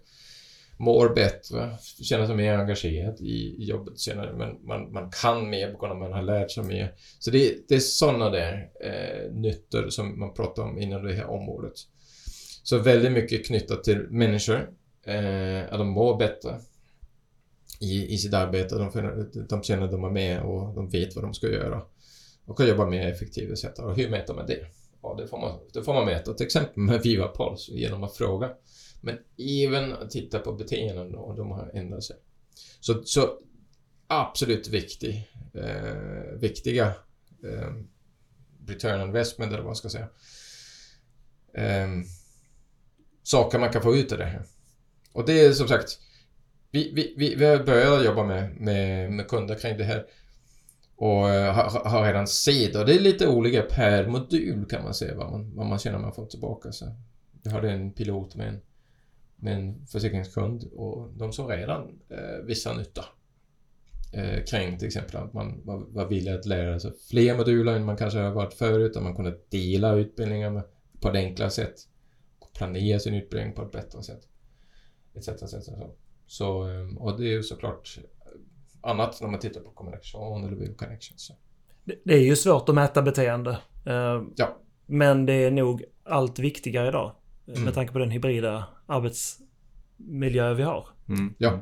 mår 0.77 1.09
bättre, 1.09 1.77
känner 2.03 2.25
sig 2.25 2.35
mer 2.35 2.53
engagerad 2.53 3.21
i 3.21 3.63
jobbet, 3.63 3.99
känner 3.99 4.33
man, 4.33 4.57
man, 4.63 4.93
man 4.93 5.11
kan 5.21 5.49
mer 5.49 5.71
på 5.71 5.77
grund 5.77 5.91
av 5.91 5.97
att 5.97 6.09
man 6.09 6.13
har 6.13 6.21
lärt 6.21 6.51
sig 6.51 6.63
mer. 6.63 6.93
Så 7.19 7.31
det, 7.31 7.67
det 7.67 7.75
är 7.75 7.79
sådana 7.79 8.29
där 8.29 8.69
eh, 8.83 9.31
nyttor 9.31 9.89
som 9.89 10.19
man 10.19 10.33
pratar 10.33 10.63
om 10.63 10.79
inom 10.79 11.05
det 11.05 11.13
här 11.13 11.29
området. 11.29 11.73
Så 12.63 12.77
väldigt 12.77 13.11
mycket 13.11 13.45
knyttat 13.45 13.83
till 13.83 14.07
människor, 14.09 14.69
eh, 15.09 15.73
att 15.73 15.79
de 15.79 15.87
mår 15.87 16.17
bättre 16.17 16.59
i, 17.79 18.13
i 18.13 18.17
sitt 18.17 18.33
arbete. 18.33 18.75
De, 18.75 19.45
de 19.49 19.63
känner 19.63 19.85
att 19.85 19.91
de 19.91 20.03
är 20.03 20.09
med 20.09 20.41
och 20.41 20.75
de 20.75 20.89
vet 20.89 21.15
vad 21.15 21.23
de 21.23 21.33
ska 21.33 21.47
göra 21.47 21.81
och 22.45 22.57
kan 22.57 22.67
jobba 22.67 22.85
mer 22.85 23.07
effektivt 23.07 23.51
etc. 23.51 23.79
Och 23.79 23.95
hur 23.95 24.09
mäter 24.09 24.33
man 24.33 24.47
det? 24.47 24.65
Ja, 25.01 25.15
det 25.17 25.27
får 25.27 25.37
man, 25.37 25.59
det 25.73 25.83
får 25.83 25.93
man 25.93 26.05
mäta 26.05 26.33
till 26.33 26.45
exempel 26.45 26.83
med 26.83 27.01
Viva 27.03 27.33
Puls 27.33 27.69
genom 27.69 28.03
att 28.03 28.17
fråga. 28.17 28.51
Men 29.01 29.17
även 29.37 29.93
att 29.93 30.11
titta 30.11 30.39
på 30.39 30.53
beteenden 30.53 31.15
och 31.15 31.35
de 31.35 31.51
har 31.51 31.71
ändrat 31.73 32.03
sig. 32.03 32.15
Så, 32.79 33.03
så 33.03 33.39
absolut 34.07 34.67
viktig, 34.67 35.31
eh, 35.53 36.39
viktiga 36.39 36.85
eh, 37.43 37.73
return 38.67 39.01
investment 39.01 39.49
eller 39.49 39.61
vad 39.61 39.69
man 39.69 39.75
ska 39.75 39.89
säga. 39.89 40.07
Eh, 41.53 41.87
saker 43.23 43.59
man 43.59 43.71
kan 43.71 43.81
få 43.81 43.95
ut 43.95 44.11
av 44.11 44.17
det 44.17 44.25
här. 44.25 44.45
Och 45.13 45.25
det 45.25 45.45
är 45.45 45.51
som 45.51 45.67
sagt, 45.67 45.99
vi, 46.71 46.91
vi, 46.93 47.13
vi, 47.17 47.35
vi 47.35 47.45
har 47.45 47.63
börjat 47.63 48.05
jobba 48.05 48.23
med, 48.23 48.55
med, 48.55 49.11
med 49.11 49.27
kunder 49.27 49.55
kring 49.55 49.77
det 49.77 49.83
här 49.83 50.05
och 50.95 51.25
uh, 51.25 51.31
har, 51.31 51.89
har 51.89 52.05
redan 52.05 52.27
sett 52.27 52.75
och 52.75 52.85
det 52.85 52.95
är 52.95 52.99
lite 52.99 53.27
olika 53.27 53.61
per 53.61 54.07
modul 54.07 54.65
kan 54.65 54.83
man 54.83 54.93
säga 54.93 55.15
vad 55.15 55.31
man, 55.31 55.55
vad 55.55 55.65
man 55.65 55.79
känner 55.79 55.99
man 55.99 56.13
får 56.13 56.25
tillbaka. 56.25 56.71
Så 56.71 56.85
vi 57.43 57.49
hade 57.49 57.71
en 57.71 57.93
pilot 57.93 58.35
med 58.35 58.47
en, 58.47 58.61
med 59.35 59.55
en 59.55 59.85
försäkringskund 59.85 60.63
och 60.63 61.09
de 61.13 61.33
såg 61.33 61.51
redan 61.51 61.81
uh, 61.87 62.45
vissa 62.45 62.73
nytta 62.73 63.05
uh, 64.17 64.43
kring 64.43 64.77
till 64.77 64.87
exempel 64.87 65.17
att 65.17 65.33
man 65.33 65.61
var, 65.63 65.77
var 65.77 66.05
villig 66.05 66.31
att 66.31 66.45
lära 66.45 66.79
sig 66.79 66.91
fler 67.09 67.37
moduler 67.37 67.73
än 67.73 67.85
man 67.85 67.97
kanske 67.97 68.19
har 68.19 68.31
varit 68.31 68.53
förut, 68.53 68.97
att 68.97 69.03
man 69.03 69.15
kunde 69.15 69.37
dela 69.49 69.95
utbildningar 69.95 70.63
på 71.01 71.09
ett 71.09 71.15
enklare 71.15 71.49
sätt, 71.49 71.75
planera 72.57 72.99
sin 72.99 73.13
utbildning 73.13 73.53
på 73.53 73.61
ett 73.61 73.71
bättre 73.71 74.03
sätt 74.03 74.29
etc. 75.19 75.27
etc. 75.43 75.65
Så. 75.65 75.91
så, 76.27 76.63
ehm, 76.63 76.97
och 76.97 77.19
det 77.19 77.23
är 77.23 77.31
ju 77.31 77.43
såklart 77.43 77.99
annat 78.81 79.21
när 79.21 79.27
man 79.27 79.39
tittar 79.39 79.61
på 79.61 79.69
kommunikation 79.69 80.43
eller 80.43 80.55
bio 80.55 80.73
connections. 80.73 81.31
Det 82.03 82.13
är 82.13 82.21
ju 82.21 82.35
svårt 82.35 82.69
att 82.69 82.75
mäta 82.75 83.01
beteende. 83.01 83.57
Ehm, 83.85 84.33
ja. 84.35 84.57
Men 84.85 85.25
det 85.25 85.33
är 85.33 85.51
nog 85.51 85.83
allt 86.03 86.39
viktigare 86.39 86.87
idag. 86.87 87.15
Mm. 87.47 87.63
Med 87.63 87.73
tanke 87.73 87.93
på 87.93 87.99
den 87.99 88.11
hybrida 88.11 88.65
arbetsmiljö 88.85 90.53
vi 90.53 90.63
har. 90.63 90.87
Mm. 91.09 91.33
Ja. 91.37 91.59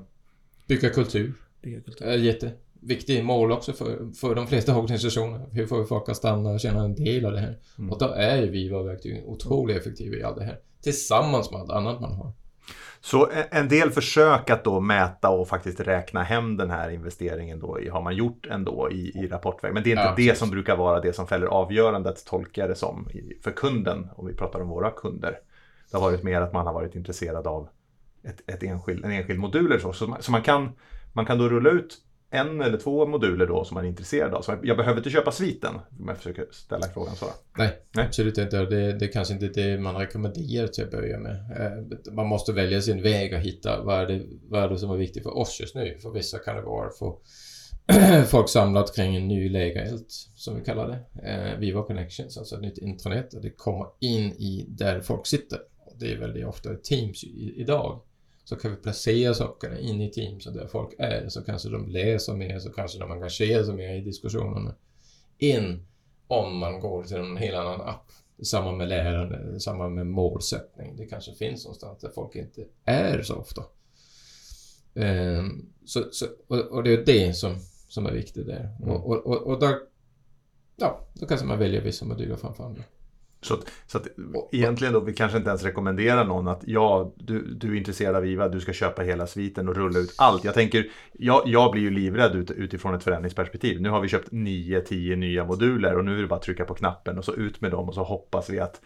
Bygga 0.68 0.90
kultur. 0.90 1.34
Bygga 1.62 1.82
kultur. 1.82 2.06
Är 2.06 2.18
jätteviktigt 2.18 3.26
mål 3.26 3.52
också 3.52 3.74
för, 3.74 4.12
för 4.14 4.36
de 4.36 4.48
flesta 4.48 4.78
organisationer. 4.78 5.50
Hur 5.52 5.68
får 5.68 5.80
vi 5.80 5.86
folk 5.86 6.10
att 6.10 6.18
stanna 6.18 6.50
och 6.50 6.60
känna 6.60 6.84
en 6.84 6.96
del 6.96 7.26
av 7.26 7.32
det 7.32 7.40
här? 7.40 7.60
Mm. 7.78 7.92
Och 7.92 8.00
då 8.00 8.06
är 8.06 8.42
ju 8.42 8.50
Viva-verktygen 8.50 9.24
otroligt 9.26 9.78
effektiva 9.78 10.16
i 10.16 10.24
allt 10.24 10.38
det 10.38 10.44
här. 10.44 10.60
Tillsammans 10.82 11.52
med 11.52 11.60
allt 11.60 11.72
annat 11.72 12.02
man 12.02 12.14
har. 12.14 12.34
Så 13.08 13.30
en 13.52 13.68
del 13.68 13.92
försök 13.92 14.50
att 14.50 14.64
då 14.64 14.80
mäta 14.80 15.30
och 15.30 15.48
faktiskt 15.48 15.80
räkna 15.80 16.24
hem 16.24 16.58
den 16.58 16.70
här 16.70 16.90
investeringen 16.90 17.60
då 17.60 17.80
har 17.92 18.02
man 18.02 18.16
gjort 18.16 18.46
ändå 18.46 18.92
i, 18.92 19.24
i 19.24 19.28
rapportväg. 19.28 19.74
Men 19.74 19.84
det 19.84 19.90
är 19.90 19.92
inte 19.92 20.22
ja, 20.24 20.32
det 20.32 20.38
som 20.38 20.50
brukar 20.50 20.76
vara 20.76 21.00
det 21.00 21.14
som 21.14 21.28
fäller 21.28 21.48
avgörandet, 21.48 22.26
tolkar 22.26 22.68
det 22.68 22.76
som, 22.76 23.08
för 23.44 23.52
kunden, 23.52 24.08
om 24.16 24.28
vi 24.28 24.34
pratar 24.34 24.62
om 24.62 24.68
våra 24.68 24.92
kunder. 24.92 25.40
Det 25.92 25.98
har 25.98 26.02
varit 26.02 26.24
mer 26.24 26.42
att 26.42 26.54
man 26.54 26.66
har 26.68 26.74
varit 26.74 26.96
intresserad 26.96 27.48
av 27.48 27.70
ett, 28.24 28.50
ett 28.50 28.64
enskild, 28.64 29.06
en 29.06 29.12
enskild 29.12 29.40
modul 29.40 29.66
eller 29.66 29.80
så. 29.80 29.94
Så 29.94 30.08
man, 30.08 30.22
så 30.22 30.32
man, 30.32 30.42
kan, 30.42 30.72
man 31.14 31.26
kan 31.26 31.38
då 31.38 31.50
rulla 31.50 31.70
ut 31.70 31.98
en 32.30 32.62
eller 32.62 32.78
två 32.78 33.06
moduler 33.06 33.48
då 33.48 33.64
som 33.64 33.76
man 33.76 33.84
är 33.84 33.90
intresserad 33.90 34.34
av. 34.34 34.42
Så 34.42 34.58
jag 34.64 34.78
behöver 34.78 34.98
inte 34.98 35.10
köpa 35.10 35.32
sviten 35.32 35.76
om 36.00 36.08
jag 36.08 36.18
försöker 36.18 36.46
ställa 36.52 36.88
frågan 36.88 37.16
så. 37.16 37.26
Nej, 37.58 37.70
Nej. 37.96 38.06
absolut 38.06 38.38
inte. 38.38 38.66
Det, 38.66 38.94
det 38.94 39.06
är 39.06 39.12
kanske 39.12 39.34
inte 39.34 39.48
det 39.48 39.78
man 39.78 39.96
rekommenderar 39.96 40.68
till 40.68 40.84
att 40.84 40.92
börja 40.92 41.20
med. 41.20 41.36
Eh, 41.36 42.14
man 42.14 42.28
måste 42.28 42.54
välja 42.54 42.82
sin 42.82 43.02
väg 43.02 43.34
och 43.34 43.40
hitta 43.40 43.84
vad 43.84 44.00
är 44.00 44.06
det, 44.06 44.26
vad 44.50 44.64
är 44.64 44.70
det 44.70 44.78
som 44.78 44.92
är 44.92 44.98
viktigt 44.98 45.24
för 45.24 45.38
oss 45.38 45.60
just 45.60 45.76
nu. 45.76 45.98
För 46.02 46.12
vissa 46.12 46.40
kan 46.40 46.56
det 46.56 46.62
vara 46.62 46.90
för 46.90 47.16
folk 48.26 48.50
samlat 48.50 48.96
kring 48.96 49.16
en 49.16 49.28
ny 49.28 49.50
lägeeld, 49.50 50.06
som 50.36 50.56
vi 50.56 50.66
kallar 50.66 50.88
det. 50.88 51.30
Eh, 51.30 51.60
Viva 51.60 51.84
Connections, 51.84 52.38
alltså 52.38 52.56
ett 52.56 52.62
nytt 52.62 52.78
intranät. 52.78 53.42
Det 53.42 53.50
kommer 53.50 53.86
in 54.00 54.32
i 54.32 54.66
där 54.68 55.02
folk 55.02 55.28
sitter. 55.28 55.60
Det 56.00 56.14
är 56.14 56.18
väldigt 56.20 56.46
ofta 56.46 56.76
Teams 56.76 57.24
idag 57.56 58.02
så 58.48 58.56
kan 58.56 58.72
vi 58.72 58.78
placera 58.78 59.34
sakerna 59.34 59.80
in 59.80 60.02
i 60.02 60.12
Teams 60.12 60.46
där 60.46 60.68
folk 60.68 60.94
är 60.98 61.30
så 61.30 61.42
kanske 61.42 61.70
de 61.70 61.88
läser 61.88 62.34
mer, 62.34 62.60
så 62.60 62.72
kanske 62.72 63.00
de 63.00 63.12
engagerar 63.12 63.64
sig 63.64 63.76
mer 63.76 63.96
i 63.96 64.02
diskussionerna. 64.02 64.76
In 65.38 65.88
om 66.28 66.58
man 66.58 66.80
går 66.80 67.04
till 67.04 67.18
en 67.18 67.38
helt 67.38 67.58
annan 67.58 67.82
app. 67.82 68.12
Samma 68.44 68.72
med 68.72 68.88
lärande, 68.88 69.60
samma 69.60 69.90
med 69.90 70.08
målsättning. 70.08 70.96
Det 70.98 71.06
kanske 71.06 71.34
finns 71.34 71.66
någonstans 71.66 72.00
där 72.00 72.10
folk 72.10 72.36
inte 72.36 72.66
är 72.86 73.22
så 73.22 73.36
ofta. 73.36 73.64
Um, 74.94 75.70
så, 75.86 76.04
så, 76.12 76.26
och, 76.48 76.60
och, 76.60 76.84
det 76.84 76.94
är 76.94 77.06
det 77.06 77.34
som, 77.34 77.56
som 77.88 78.06
är 78.06 78.12
viktigt 78.12 78.48
där. 78.48 78.76
Mm. 78.80 78.90
Och, 78.90 79.06
och, 79.06 79.28
och, 79.28 79.42
och 79.42 79.60
där, 79.60 79.76
ja, 80.76 81.08
då 81.14 81.26
kanske 81.26 81.46
man 81.46 81.60
väljer 81.60 81.82
vissa 81.82 82.06
moduler 82.06 82.36
framför 82.36 82.64
andra. 82.64 82.84
Så, 83.48 83.54
att, 83.54 83.72
så 83.88 83.98
att 83.98 84.08
egentligen 84.52 84.94
då, 84.94 85.00
vi 85.00 85.14
kanske 85.14 85.38
inte 85.38 85.50
ens 85.50 85.64
rekommenderar 85.64 86.26
någon 86.26 86.48
att 86.48 86.62
ja, 86.66 87.14
du, 87.16 87.54
du 87.54 87.72
är 87.72 87.76
intresserad 87.76 88.16
av 88.16 88.26
IVA, 88.26 88.48
du 88.48 88.60
ska 88.60 88.74
köpa 88.74 89.02
hela 89.02 89.28
sviten 89.28 89.70
och 89.70 89.76
rulla 89.76 90.00
ut 90.00 90.14
allt. 90.18 90.44
Jag 90.44 90.54
tänker, 90.54 90.88
jag, 91.12 91.42
jag 91.46 91.72
blir 91.72 91.82
ju 91.82 91.90
livrädd 91.90 92.36
ut, 92.36 92.52
utifrån 92.52 92.96
ett 92.96 93.04
förändringsperspektiv. 93.04 93.82
Nu 93.82 93.90
har 93.90 94.02
vi 94.02 94.08
köpt 94.08 94.32
9-10 94.32 95.16
nya 95.16 95.46
moduler 95.46 95.98
och 95.98 96.06
nu 96.06 96.18
är 96.18 96.22
det 96.22 96.28
bara 96.28 96.36
att 96.36 96.42
trycka 96.42 96.66
på 96.66 96.74
knappen 96.74 97.18
och 97.18 97.26
så 97.26 97.34
ut 97.34 97.62
med 97.62 97.72
dem 97.72 97.90
och 97.90 97.96
så 97.96 98.04
hoppas 98.04 98.50
vi 98.50 98.60
att 98.60 98.82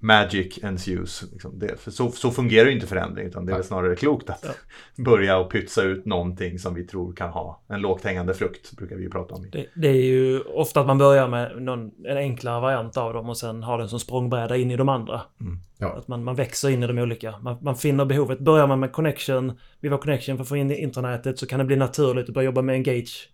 magic 0.00 0.58
ensues. 0.62 1.24
Liksom 1.32 1.58
det, 1.58 1.80
för 1.80 1.90
så, 1.90 2.10
så 2.10 2.30
fungerar 2.30 2.66
ju 2.66 2.74
inte 2.74 2.86
förändring 2.86 3.26
utan 3.26 3.46
det 3.46 3.52
är 3.52 3.56
väl 3.56 3.64
snarare 3.64 3.96
klokt 3.96 4.30
att 4.30 4.44
ja. 4.44 5.04
börja 5.04 5.38
och 5.38 5.52
pytsa 5.52 5.82
ut 5.82 6.06
någonting 6.06 6.58
som 6.58 6.74
vi 6.74 6.86
tror 6.86 7.12
kan 7.12 7.30
ha 7.30 7.62
en 7.68 7.80
lågt 7.80 8.04
hängande 8.04 8.34
frukt, 8.34 8.72
brukar 8.76 8.96
vi 8.96 9.02
ju 9.02 9.10
prata 9.10 9.34
om. 9.34 9.50
Det, 9.52 9.66
det 9.74 9.88
är 9.88 10.04
ju 10.04 10.40
ofta 10.40 10.80
att 10.80 10.86
man 10.86 10.98
börjar 10.98 11.28
med 11.28 11.62
någon, 11.62 11.90
en 12.04 12.16
enklare 12.16 12.60
variant 12.60 12.96
av 12.96 13.12
dem 13.12 13.28
och 13.28 13.36
sen 13.36 13.62
har 13.62 13.78
den 13.78 13.88
som 13.88 14.00
språngbräda 14.00 14.56
in 14.56 14.70
i 14.70 14.76
de 14.76 14.88
andra. 14.88 15.20
Mm. 15.40 15.58
Ja. 15.78 15.96
Att 15.96 16.08
man, 16.08 16.24
man 16.24 16.34
växer 16.34 16.68
in 16.68 16.82
i 16.82 16.86
de 16.86 16.98
olika. 16.98 17.38
Man, 17.38 17.58
man 17.60 17.76
finner 17.76 18.04
behovet. 18.04 18.38
Börjar 18.38 18.66
man 18.66 18.80
med 18.80 18.92
connection, 18.92 19.58
vi 19.80 19.88
var 19.88 19.98
connection 19.98 20.36
för 20.36 20.42
att 20.42 20.48
få 20.48 20.56
in 20.56 20.70
intranätet 20.70 21.38
så 21.38 21.46
kan 21.46 21.58
det 21.58 21.64
bli 21.64 21.76
naturligt 21.76 22.28
att 22.28 22.34
börja 22.34 22.46
jobba 22.46 22.62
med 22.62 22.74
engage 22.74 23.30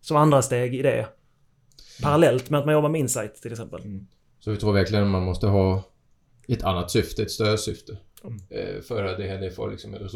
som 0.00 0.16
andra 0.16 0.42
steg 0.42 0.74
i 0.74 0.82
det. 0.82 1.06
Parallellt 2.02 2.50
med 2.50 2.60
att 2.60 2.66
man 2.66 2.74
jobbar 2.74 2.88
med 2.88 3.00
insight 3.00 3.34
till 3.34 3.52
exempel. 3.52 3.80
Mm. 3.82 4.06
Så 4.40 4.50
vi 4.50 4.56
tror 4.56 4.72
verkligen 4.72 5.04
att 5.04 5.10
man 5.10 5.22
måste 5.22 5.46
ha 5.46 5.82
ett 6.48 6.62
annat 6.62 6.90
syfte, 6.90 7.22
ett 7.22 7.30
större 7.30 7.58
syfte. 7.58 7.98
Mm. 8.24 8.82
För 8.82 9.04
att 9.04 9.18
det 9.18 9.26
här 9.26 9.50
får 9.50 9.70
liksom 9.70 9.94
en 9.94 10.08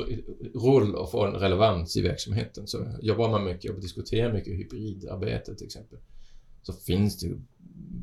roll 0.55 0.95
och 0.95 1.11
få 1.11 1.27
en 1.27 1.35
relevans 1.35 1.97
i 1.97 2.03
verksamheten. 2.03 2.67
Så 2.67 2.87
jobbar 3.03 3.31
man 3.31 3.45
mycket 3.45 3.71
och 3.71 3.81
diskuterar 3.81 4.33
mycket 4.33 4.53
hybridarbete 4.53 5.55
till 5.55 5.67
exempel. 5.67 5.99
Så 6.63 6.73
finns 6.73 7.19
det 7.19 7.29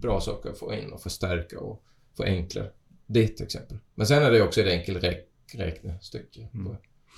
bra 0.02 0.22
saker 0.22 0.50
att 0.50 0.58
få 0.58 0.74
in 0.74 0.92
och 0.92 1.02
förstärka 1.02 1.60
och 1.60 1.84
förenkla 2.18 2.64
det 3.06 3.28
till 3.28 3.46
exempel. 3.46 3.78
Men 3.96 4.08
sen 4.08 4.24
är 4.24 4.32
det 4.32 4.42
också 4.42 4.62
ett 4.62 4.80
enkelt 4.80 5.04
räk 5.04 5.28
räknestycke. 5.54 6.48
Mm. 6.54 6.76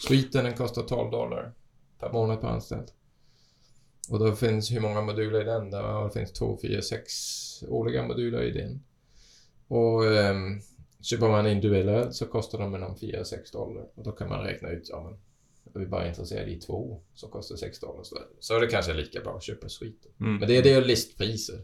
Suiten 0.08 0.46
den 0.46 0.54
kostar 0.54 0.84
12 0.84 1.12
dollar 1.12 1.54
per 2.00 2.12
månad 2.12 2.42
per 2.42 2.48
anställd. 2.48 2.92
Och 4.10 4.20
då 4.20 4.36
finns 4.36 4.72
hur 4.72 4.80
många 4.80 5.02
moduler 5.02 5.42
i 5.42 5.44
den? 5.44 5.72
Det 5.72 6.10
finns 6.14 6.32
2, 6.32 6.60
4, 6.62 6.82
6 6.82 7.64
årliga 7.68 8.04
moduler 8.04 8.44
i 8.44 8.52
den. 8.52 8.84
Och 9.68 10.04
um, 10.04 10.62
köper 11.02 11.28
man 11.28 11.48
individuellt 11.48 12.14
så 12.16 12.26
kostar 12.26 12.60
de 12.60 12.72
mellan 12.72 12.98
4 12.98 13.20
och 13.20 13.28
6 13.28 13.52
dollar. 13.52 13.86
Och 13.96 14.04
då 14.04 14.12
kan 14.12 14.30
man 14.30 14.44
räkna 14.44 14.70
ut, 14.70 14.90
ja 14.90 15.04
men 15.04 15.20
är 15.78 15.86
vi 15.86 15.92
bara 15.92 16.08
intresserade 16.08 16.52
i 16.52 16.60
två 16.60 17.02
som 17.14 17.30
kostar 17.30 17.56
6 17.56 17.80
dollar. 17.80 18.04
Så 18.40 18.56
är 18.56 18.62
det 18.62 18.68
kanske 18.68 18.94
lika 18.94 19.20
bra 19.20 19.36
att 19.36 19.44
köpa 19.44 19.70
suiten. 19.70 20.12
Mm. 20.20 20.36
Men 20.36 20.48
det 20.48 20.58
är 20.58 20.64
det 20.64 20.82
listpriser. 20.82 21.60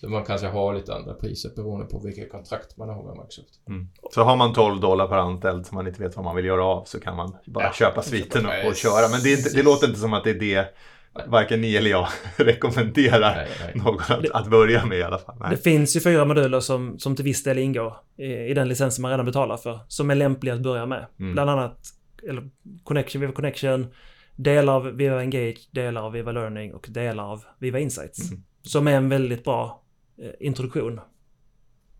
Så 0.00 0.08
man 0.08 0.24
kanske 0.24 0.46
har 0.46 0.74
lite 0.74 0.94
andra 0.94 1.14
priser 1.14 1.50
beroende 1.56 1.86
på 1.86 1.98
vilka 1.98 2.28
kontrakt 2.28 2.76
man 2.76 2.88
har 2.88 3.02
med 3.02 3.12
Microsoft. 3.12 3.60
Mm. 3.68 3.88
Så 4.12 4.22
har 4.22 4.36
man 4.36 4.54
12 4.54 4.80
dollar 4.80 5.08
per 5.08 5.16
anställd 5.16 5.66
som 5.66 5.74
man 5.74 5.86
inte 5.86 6.02
vet 6.02 6.16
vad 6.16 6.24
man 6.24 6.36
vill 6.36 6.44
göra 6.44 6.64
av 6.64 6.84
så 6.84 7.00
kan 7.00 7.16
man 7.16 7.36
bara 7.46 7.64
ja, 7.64 7.72
köpa 7.72 8.02
sviten 8.02 8.46
och, 8.46 8.68
och, 8.68 8.76
köra. 8.76 9.08
Men 9.08 9.22
det, 9.22 9.32
inte, 9.32 9.50
det, 9.54 9.62
låter 9.62 9.86
inte 9.86 10.00
som 10.00 10.12
att 10.12 10.24
det 10.24 10.30
är 10.30 10.40
det 10.40 10.74
varken 11.26 11.60
ni 11.60 11.76
eller 11.76 11.90
jag 11.90 12.08
rekommenderar 12.36 13.34
nej, 13.36 13.48
nej. 13.60 13.82
någon 13.84 14.00
att, 14.08 14.30
att, 14.30 14.50
börja 14.50 14.84
med 14.84 14.98
i 14.98 15.02
alla 15.02 15.18
fall. 15.18 15.36
Nej. 15.40 15.50
Det 15.50 15.56
finns 15.56 15.96
ju 15.96 16.00
fyra 16.00 16.24
moduler 16.24 16.60
som, 16.60 16.98
som 16.98 17.16
till 17.16 17.24
viss 17.24 17.42
del 17.42 17.58
ingår 17.58 17.96
i, 18.16 18.32
i 18.32 18.54
den 18.54 18.68
licensen 18.68 19.02
man 19.02 19.10
redan 19.10 19.26
betalar 19.26 19.56
för. 19.56 19.80
Som 19.88 20.10
är 20.10 20.14
lämpliga 20.14 20.54
att 20.54 20.60
börja 20.60 20.86
med. 20.86 21.06
Mm. 21.20 21.32
Bland 21.32 21.50
annat 21.50 21.78
eller 22.28 22.50
Connection, 22.84 23.20
Viva 23.20 23.32
Connection, 23.32 23.86
delar 24.36 24.72
av 24.72 24.84
Viva 24.84 25.20
Engage, 25.20 25.68
delar 25.70 26.02
av 26.02 26.12
Viva 26.12 26.32
Learning 26.32 26.74
och 26.74 26.86
delar 26.90 27.24
av 27.24 27.44
Viva 27.58 27.78
Insights. 27.78 28.30
Mm. 28.30 28.42
Som 28.62 28.88
är 28.88 28.96
en 28.96 29.08
väldigt 29.08 29.44
bra 29.44 29.82
Eh, 30.18 30.30
introduktion 30.40 31.00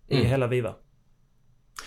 i 0.09 0.17
mm. 0.17 0.27
hela 0.27 0.47
Viva. 0.47 0.75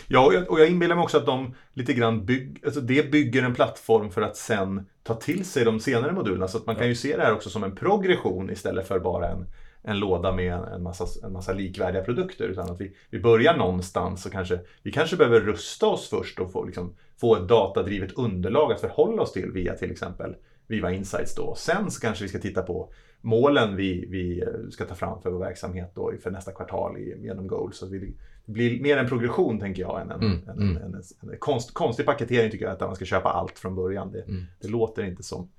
Ja, 0.08 0.26
och 0.26 0.34
jag, 0.34 0.52
och 0.52 0.60
jag 0.60 0.70
inbillar 0.70 0.96
mig 0.96 1.04
också 1.04 1.18
att 1.18 1.26
de 1.26 1.56
lite 1.74 1.94
grann 1.94 2.26
bygger, 2.26 2.66
alltså 2.66 2.82
det 2.82 3.12
bygger 3.12 3.44
en 3.44 3.54
plattform 3.54 4.12
för 4.12 4.22
att 4.22 4.38
sen 4.38 4.86
ta 5.04 5.16
till 5.16 5.46
sig 5.46 5.66
de 5.66 5.80
senare 5.80 6.12
modulerna. 6.12 6.48
Så 6.48 6.58
att 6.58 6.66
man 6.66 6.76
ja. 6.76 6.80
kan 6.80 6.90
ju 6.90 6.96
se 6.96 7.18
det 7.18 7.24
här 7.24 7.34
också 7.34 7.50
som 7.50 7.64
en 7.64 7.76
progression 7.76 8.50
istället 8.50 8.88
för 8.88 9.00
bara 9.00 9.30
en, 9.30 9.46
en 9.84 10.00
låda 10.00 10.32
med 10.32 10.54
en 10.54 10.84
massa, 10.84 11.28
en 11.28 11.34
massa 11.34 11.54
likvärdiga 11.54 12.04
produkter. 12.04 12.48
Utan 12.48 12.70
att 12.70 12.82
vi, 12.82 12.96
vi 13.10 13.20
börjar 13.20 13.58
någonstans 13.58 14.26
och 14.26 14.32
kanske, 14.32 14.60
vi 14.84 14.92
kanske 14.92 15.16
behöver 15.16 15.40
rusta 15.40 15.88
oss 15.88 16.10
först 16.10 16.40
och 16.40 16.52
få, 16.52 16.66
liksom, 16.66 16.96
få 17.18 17.36
ett 17.36 17.48
datadrivet 17.48 18.12
underlag 18.12 18.72
att 18.72 18.82
förhålla 18.82 19.22
oss 19.22 19.32
till 19.32 19.52
via 19.52 19.74
till 19.74 19.92
exempel 19.92 20.36
Viva 20.68 20.92
Insights 20.92 21.36
då. 21.36 21.56
Sen 21.58 21.92
så 21.92 22.02
kanske 22.02 22.24
vi 22.24 22.30
ska 22.30 22.40
titta 22.40 22.62
på 22.62 22.94
målen 23.22 23.76
vi, 23.76 24.06
vi 24.10 24.44
ska 24.72 24.86
ta 24.86 24.96
fram 24.96 25.22
för 25.22 25.30
vår 25.30 25.40
verksamhet 25.40 25.92
då 25.96 26.14
för 26.24 26.32
nästa 26.32 26.52
kvartal 26.52 26.98
genom 27.00 27.48
goals. 27.48 27.78
Så 27.78 27.86
det 27.86 28.14
blir 28.52 28.82
mer 28.82 28.98
en 28.98 29.08
progression 29.08 29.60
tänker 29.60 29.82
jag 29.82 30.02
än 30.02 30.12
en, 30.12 30.22
mm, 30.22 30.50
en, 30.50 30.62
mm. 30.62 30.78
en, 30.78 30.96
en, 30.96 31.30
en 31.32 31.38
konst, 31.40 31.74
konstig 31.74 32.06
paketering 32.06 32.52
tycker 32.52 32.66
jag 32.66 32.74
att 32.74 32.80
man 32.80 32.96
ska 32.96 33.06
köpa 33.06 33.30
allt 33.30 33.60
från 33.60 33.76
början. 33.76 34.12
Det, 34.12 34.22
mm. 34.22 34.46
det 34.62 34.68
låter 34.68 35.04
inte 35.04 35.24
som 35.24 35.50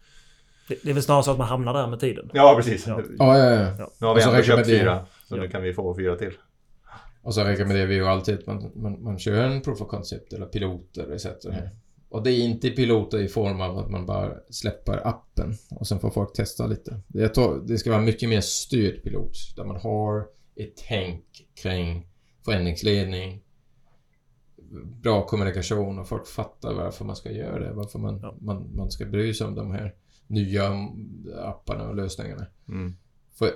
det, 0.69 0.79
det 0.83 0.91
är 0.91 0.95
väl 0.95 1.03
snarare 1.03 1.23
så 1.23 1.31
att 1.31 1.39
man 1.39 1.47
hamnar 1.47 1.75
där 1.75 1.87
med 1.87 2.01
tiden. 2.01 2.31
Ja, 2.33 2.55
precis. 2.57 2.87
Ja, 2.87 3.03
ja, 3.19 3.39
ja. 3.39 3.75
ja. 3.79 3.91
Nu 3.99 4.07
har 4.07 4.15
vi 4.15 4.23
ändå 4.23 4.43
köpt 4.43 4.67
fyra, 4.67 5.07
så 5.29 5.37
nu 5.37 5.49
kan 5.49 5.63
vi 5.63 5.75
få 5.75 5.95
fyra 5.95 6.17
till. 6.17 6.33
Och 7.23 7.35
så 7.35 7.45
räcker 7.45 7.65
med 7.65 7.77
det 7.77 7.87
vi 7.87 7.95
ju 7.95 8.07
alltid 8.07 8.39
att 8.39 8.47
man, 8.47 8.71
man, 8.75 9.03
man 9.03 9.19
kör 9.19 9.45
en 9.45 9.61
proof 9.61 9.81
of 9.81 9.89
concept 9.89 10.33
eller 10.33 10.47
piloter 10.47 11.13
etc. 11.13 11.27
Här. 11.51 11.71
Och 12.09 12.23
det 12.23 12.31
är 12.31 12.39
inte 12.39 12.71
piloter 12.71 13.19
i 13.19 13.29
form 13.29 13.61
av 13.61 13.79
att 13.79 13.91
man 13.91 14.07
bara 14.07 14.33
släpper 14.51 15.07
appen 15.09 15.55
och 15.71 15.87
sen 15.87 16.01
får 16.01 16.11
folk 16.11 16.33
testa 16.33 16.67
lite. 16.67 17.01
Jag 17.09 17.35
tror 17.35 17.63
det 17.67 17.79
ska 17.79 17.91
vara 17.91 18.01
mycket 18.01 18.29
mer 18.29 18.41
styrd 18.41 19.03
pilot 19.03 19.33
där 19.57 19.65
man 19.65 19.77
har 19.77 20.21
ett 20.57 20.85
tänk 20.89 21.25
kring 21.63 22.07
förändringsledning, 22.45 23.43
bra 25.03 25.27
kommunikation 25.27 25.99
och 25.99 26.09
folk 26.09 26.27
fattar 26.27 26.75
varför 26.75 27.05
man 27.05 27.17
ska 27.17 27.31
göra 27.31 27.59
det. 27.59 27.73
Varför 27.73 27.99
man, 27.99 28.21
ja. 28.23 28.37
man, 28.41 28.77
man 28.77 28.91
ska 28.91 29.07
bry 29.07 29.35
sig 29.35 29.47
om 29.47 29.55
de 29.55 29.71
här 29.71 29.95
nya 30.27 30.89
apparna 31.37 31.89
och 31.89 31.97
lösningarna. 31.97 32.47
Mm. 32.69 32.97
För, 33.33 33.53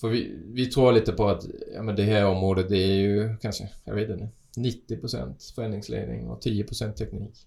för 0.00 0.08
vi, 0.08 0.38
vi 0.46 0.66
tror 0.66 0.92
lite 0.92 1.12
på 1.12 1.28
att 1.28 1.44
ja, 1.74 1.82
men 1.82 1.96
det 1.96 2.02
här 2.02 2.26
området 2.26 2.68
det 2.68 2.78
är 2.78 2.96
ju 2.96 3.36
kanske, 3.36 3.70
jag 3.84 3.94
vet 3.94 4.10
inte, 4.10 4.30
90% 4.56 5.54
förändringsledning 5.54 6.28
och 6.28 6.42
10% 6.42 6.92
teknik. 6.92 7.46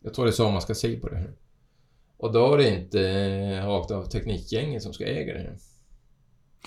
Jag 0.00 0.14
tror 0.14 0.24
det 0.24 0.30
är 0.30 0.32
så 0.32 0.50
man 0.50 0.62
ska 0.62 0.74
se 0.74 0.96
på 0.96 1.08
det 1.08 1.16
här. 1.16 1.32
Och 2.16 2.32
då 2.32 2.54
är 2.54 2.58
det 2.58 2.76
inte 2.78 3.66
rakt 3.66 3.90
av 3.90 4.04
teknikgänget 4.04 4.82
som 4.82 4.92
ska 4.92 5.04
äga 5.04 5.32
det 5.32 5.40
här. 5.40 5.56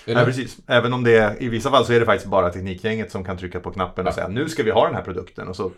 Nej, 0.05 0.25
precis. 0.25 0.57
Även 0.67 0.93
om 0.93 1.03
det 1.03 1.17
är, 1.17 1.43
i 1.43 1.49
vissa 1.49 1.71
fall 1.71 1.85
så 1.85 1.93
är 1.93 1.99
det 1.99 2.05
faktiskt 2.05 2.31
bara 2.31 2.49
teknikgänget 2.49 3.11
som 3.11 3.23
kan 3.23 3.37
trycka 3.37 3.59
på 3.59 3.71
knappen 3.71 4.05
och 4.05 4.11
ja. 4.11 4.15
säga 4.15 4.27
nu 4.27 4.49
ska 4.49 4.63
vi 4.63 4.71
ha 4.71 4.85
den 4.85 4.95
här 4.95 5.03
produkten 5.03 5.47
och 5.47 5.55
så, 5.55 5.71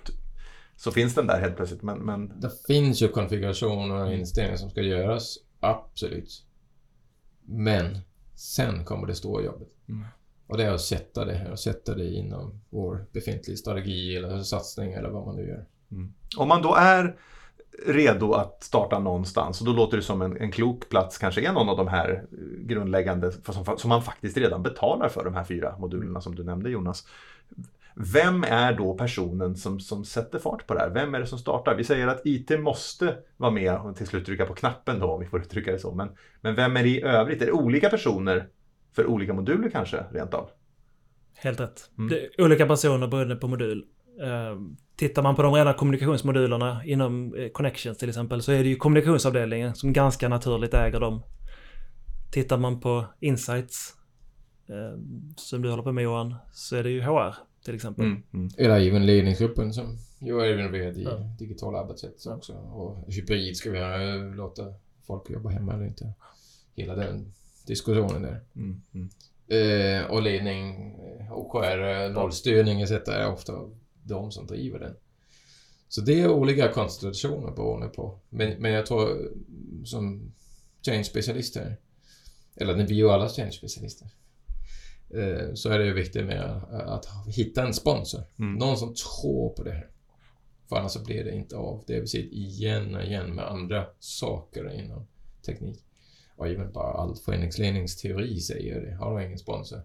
så 0.75 0.91
finns 0.91 1.15
den 1.15 1.27
där 1.27 1.39
helt 1.39 1.55
plötsligt. 1.55 1.81
Men, 1.81 1.97
men... 1.97 2.39
Det 2.39 2.51
finns 2.67 3.01
ju 3.01 3.07
konfigurationer 3.07 4.05
och 4.05 4.13
inställningar 4.13 4.57
som 4.57 4.69
ska 4.69 4.81
göras, 4.81 5.37
absolut. 5.59 6.45
Men 7.45 7.97
sen 8.35 8.85
kommer 8.85 9.07
det 9.07 9.15
stora 9.15 9.43
jobbet. 9.43 9.67
Mm. 9.89 10.05
Och 10.47 10.57
det 10.57 10.63
är 10.63 10.71
att 10.71 10.81
sätta 10.81 11.25
det 11.25 11.33
här 11.33 11.51
och 11.51 11.59
sätta 11.59 11.95
det 11.95 12.09
inom 12.13 12.61
vår 12.69 13.05
befintliga 13.11 13.57
strategi 13.57 14.15
eller 14.15 14.43
satsning 14.43 14.93
eller 14.93 15.09
vad 15.09 15.25
man 15.25 15.35
nu 15.35 15.47
gör. 15.47 15.65
Mm. 15.91 16.13
Om 16.37 16.47
man 16.47 16.61
då 16.61 16.75
är 16.75 17.15
redo 17.85 18.33
att 18.33 18.63
starta 18.63 18.99
någonstans. 18.99 19.61
Och 19.61 19.67
då 19.67 19.73
låter 19.73 19.97
det 19.97 20.03
som 20.03 20.21
en, 20.21 20.37
en 20.37 20.51
klok 20.51 20.89
plats 20.89 21.17
kanske 21.17 21.47
är 21.47 21.53
någon 21.53 21.69
av 21.69 21.77
de 21.77 21.87
här 21.87 22.23
grundläggande 22.59 23.31
som, 23.31 23.77
som 23.77 23.89
man 23.89 24.03
faktiskt 24.03 24.37
redan 24.37 24.63
betalar 24.63 25.09
för 25.09 25.23
de 25.23 25.35
här 25.35 25.43
fyra 25.43 25.75
modulerna 25.79 26.21
som 26.21 26.35
du 26.35 26.43
nämnde 26.43 26.69
Jonas. 26.69 27.07
Vem 27.95 28.43
är 28.43 28.73
då 28.73 28.93
personen 28.93 29.55
som, 29.55 29.79
som 29.79 30.05
sätter 30.05 30.39
fart 30.39 30.67
på 30.67 30.73
det 30.73 30.79
här? 30.79 30.89
Vem 30.89 31.15
är 31.15 31.19
det 31.19 31.25
som 31.25 31.39
startar? 31.39 31.75
Vi 31.75 31.83
säger 31.83 32.07
att 32.07 32.21
IT 32.25 32.59
måste 32.59 33.17
vara 33.37 33.51
med 33.51 33.75
och 33.75 33.95
till 33.95 34.07
slut 34.07 34.25
trycka 34.25 34.45
på 34.45 34.53
knappen 34.53 34.99
då, 34.99 35.11
om 35.11 35.19
vi 35.19 35.25
får 35.25 35.41
uttrycka 35.41 35.71
det 35.71 35.79
så. 35.79 35.93
Men, 35.93 36.09
men 36.41 36.55
vem 36.55 36.77
är 36.77 36.83
det 36.83 36.89
i 36.89 37.03
övrigt? 37.03 37.41
Är 37.41 37.45
det 37.45 37.51
olika 37.51 37.89
personer 37.89 38.47
för 38.95 39.05
olika 39.05 39.33
moduler 39.33 39.69
kanske, 39.69 40.05
rent 40.11 40.33
av? 40.33 40.49
Helt 41.35 41.59
rätt. 41.59 41.89
Mm. 41.97 42.19
Olika 42.37 42.67
personer 42.67 43.07
beroende 43.07 43.35
på 43.35 43.47
modul. 43.47 43.85
Ehm, 44.19 44.77
tittar 44.95 45.23
man 45.23 45.35
på 45.35 45.41
de 45.41 45.53
rena 45.53 45.73
kommunikationsmodulerna 45.73 46.85
inom 46.85 47.35
eh, 47.35 47.49
Connections 47.49 47.97
till 47.97 48.09
exempel 48.09 48.41
så 48.41 48.51
är 48.51 48.63
det 48.63 48.69
ju 48.69 48.75
kommunikationsavdelningen 48.75 49.75
som 49.75 49.93
ganska 49.93 50.29
naturligt 50.29 50.73
äger 50.73 50.99
dem. 50.99 51.23
Tittar 52.31 52.57
man 52.57 52.79
på 52.79 53.05
Insights 53.19 53.93
ehm, 54.69 55.33
som 55.37 55.61
du 55.61 55.69
håller 55.69 55.83
på 55.83 55.91
med 55.91 56.03
Johan 56.03 56.35
så 56.53 56.75
är 56.75 56.83
det 56.83 56.89
ju 56.89 57.01
HR 57.01 57.35
till 57.65 57.75
exempel. 57.75 58.05
Mm, 58.05 58.23
mm. 58.33 58.49
Eller 58.57 58.87
även 58.87 59.05
ledningsgruppen 59.05 59.73
som 59.73 59.97
ju 60.19 60.39
är 60.39 60.59
involverad 60.59 60.97
i 60.97 61.03
ja. 61.03 61.17
digitala 61.39 61.79
arbetssätt 61.79 62.25
också. 62.25 62.53
Och 62.53 63.13
hybrid 63.13 63.57
ska 63.57 63.71
vi 63.71 63.79
ha, 63.79 63.97
låta 64.35 64.73
folk 65.07 65.29
jobba 65.29 65.49
hemma 65.49 65.73
eller 65.73 65.85
inte. 65.85 66.13
Hela 66.75 66.95
den 66.95 67.33
diskussionen 67.67 68.21
där. 68.21 68.39
Mm, 68.55 68.81
mm. 68.93 69.09
Eh, 69.47 70.05
och 70.11 70.21
ledning, 70.21 70.95
OKR, 71.31 72.09
nollstyrning 72.13 72.81
etc. 72.81 72.91
är 72.91 73.31
ofta 73.31 73.53
de 74.03 74.31
som 74.31 74.47
driver 74.47 74.79
den. 74.79 74.95
Så 75.87 76.01
det 76.01 76.21
är 76.21 76.29
olika 76.29 76.71
konstellationer 76.71 77.51
beroende 77.51 77.87
på. 77.87 78.19
Men, 78.29 78.61
men 78.61 78.71
jag 78.71 78.85
tror 78.85 79.31
som 79.85 80.33
change-specialist 80.85 81.55
här, 81.55 81.77
eller 82.55 82.73
vi 82.73 82.83
är 82.83 82.97
ju 82.97 83.09
alla 83.09 83.29
change-specialister, 83.29 84.07
eh, 85.09 85.53
så 85.53 85.69
är 85.69 85.79
det 85.79 85.85
ju 85.85 85.93
viktigt 85.93 86.25
med 86.25 86.63
att 86.71 87.07
hitta 87.27 87.67
en 87.67 87.73
sponsor. 87.73 88.23
Mm. 88.39 88.53
Någon 88.53 88.77
som 88.77 88.93
tror 88.93 89.49
på 89.49 89.63
det 89.63 89.71
här. 89.71 89.89
För 90.69 90.75
annars 90.75 90.91
så 90.91 91.03
blir 91.03 91.23
det 91.23 91.35
inte 91.35 91.55
av. 91.55 91.83
Det 91.87 91.93
har 91.93 92.01
vi 92.01 92.07
sett 92.07 92.31
igen 92.31 92.95
och 92.95 93.03
igen 93.03 93.35
med 93.35 93.47
andra 93.47 93.85
saker 93.99 94.73
inom 94.79 95.07
teknik. 95.45 95.85
Och 96.35 96.47
även 96.47 96.71
bara 96.71 96.93
all 96.93 97.15
föreningsledningsteori 97.15 98.39
säger 98.39 98.81
det. 98.81 98.95
Har 98.95 99.19
du 99.19 99.25
ingen 99.25 99.39
sponsor, 99.39 99.81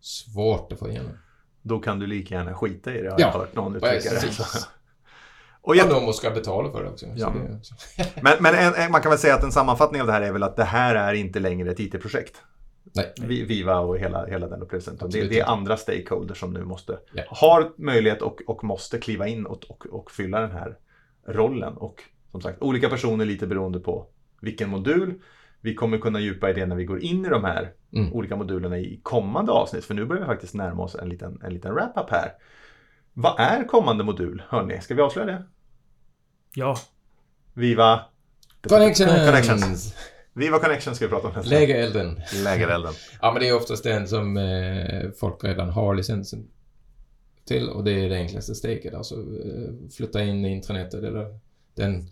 svårt 0.00 0.72
att 0.72 0.78
få 0.78 0.90
igenom 0.90 1.18
då 1.62 1.78
kan 1.78 1.98
du 1.98 2.06
lika 2.06 2.34
gärna 2.34 2.54
skita 2.54 2.94
i 2.94 3.02
det 3.02 3.10
har 3.10 3.20
ja, 3.20 3.26
jag 3.26 3.40
hört 3.40 3.54
någon 3.54 3.76
uttrycka 3.76 4.10
det. 4.10 4.30
Och 5.60 5.76
jag... 5.76 5.88
någon 5.88 6.14
ska 6.14 6.30
betala 6.30 6.72
för 6.72 6.82
det 6.82 6.90
också. 6.90 7.06
Ja. 7.16 7.32
Det 7.48 7.56
också. 7.56 7.74
men, 8.22 8.32
men 8.40 8.54
en, 8.54 8.74
en, 8.74 8.92
man 8.92 9.02
kan 9.02 9.10
väl 9.10 9.18
säga 9.18 9.34
att 9.34 9.44
en 9.44 9.52
sammanfattning 9.52 10.00
av 10.00 10.06
det 10.06 10.12
här 10.12 10.22
är 10.22 10.32
väl 10.32 10.42
att 10.42 10.56
det 10.56 10.64
här 10.64 10.94
är 10.94 11.14
inte 11.14 11.40
längre 11.40 11.70
ett 11.70 11.80
IT-projekt. 11.80 12.42
Nej. 12.94 13.12
Viva 13.46 13.78
och 13.78 13.98
hela, 13.98 14.26
hela 14.26 14.48
den 14.48 14.62
upplevelsen. 14.62 14.98
Det, 15.10 15.24
det, 15.24 15.40
är 15.40 15.44
andra 15.44 15.76
stakeholders 15.76 16.40
som 16.40 16.52
nu 16.52 16.64
måste, 16.64 16.98
ja. 17.12 17.22
har 17.28 17.72
möjlighet 17.76 18.22
och, 18.22 18.40
och 18.46 18.64
måste 18.64 18.98
kliva 18.98 19.28
in 19.28 19.46
och, 19.46 19.64
och, 19.68 19.86
och 19.86 20.10
fylla 20.10 20.40
den 20.40 20.50
här 20.50 20.76
rollen. 21.26 21.76
Och 21.76 22.02
som 22.30 22.40
sagt, 22.40 22.62
olika 22.62 22.88
personer 22.88 23.24
lite 23.24 23.46
beroende 23.46 23.80
på 23.80 24.06
vilken 24.40 24.68
modul. 24.68 25.14
Vi 25.60 25.74
kommer 25.74 25.98
kunna 25.98 26.20
djupa 26.20 26.50
i 26.50 26.52
det 26.52 26.66
när 26.66 26.76
vi 26.76 26.84
går 26.84 27.02
in 27.02 27.26
i 27.26 27.28
de 27.28 27.44
här 27.44 27.72
mm. 27.92 28.12
olika 28.12 28.36
modulerna 28.36 28.78
i 28.78 29.00
kommande 29.02 29.52
avsnitt. 29.52 29.84
För 29.84 29.94
nu 29.94 30.04
börjar 30.04 30.22
vi 30.22 30.26
faktiskt 30.26 30.54
närma 30.54 30.82
oss 30.82 30.94
en 30.94 31.08
liten, 31.08 31.40
en 31.44 31.54
liten 31.54 31.74
wrap-up 31.74 32.10
här. 32.10 32.32
Vad 33.12 33.40
är 33.40 33.64
kommande 33.64 34.04
modul? 34.04 34.42
Hörni, 34.48 34.80
ska 34.80 34.94
vi 34.94 35.02
avslöja 35.02 35.26
det? 35.26 35.42
Ja. 36.54 36.76
Viva 37.54 38.00
Connections! 38.68 39.26
Connections. 39.26 39.94
Viva 40.32 40.58
Connections 40.58 40.96
ska 40.96 41.06
vi 41.06 41.10
prata 41.10 41.28
om 41.28 41.34
nästa 41.34 41.50
Lägerelden. 41.50 42.20
Lägerelden. 42.44 42.92
ja, 43.20 43.32
men 43.32 43.42
det 43.42 43.48
är 43.48 43.56
oftast 43.56 43.84
den 43.84 44.08
som 44.08 44.36
eh, 44.36 45.10
folk 45.20 45.44
redan 45.44 45.70
har 45.70 45.94
licensen 45.94 46.48
till 47.44 47.68
och 47.68 47.84
det 47.84 47.92
är 47.92 48.08
det 48.08 48.16
enklaste 48.16 48.54
steget. 48.54 48.94
Alltså 48.94 49.14
eh, 49.14 49.90
flytta 49.96 50.22
in 50.22 50.44
i 50.44 50.48
intranetet 50.48 51.04
eller 51.04 51.38
den 51.74 52.10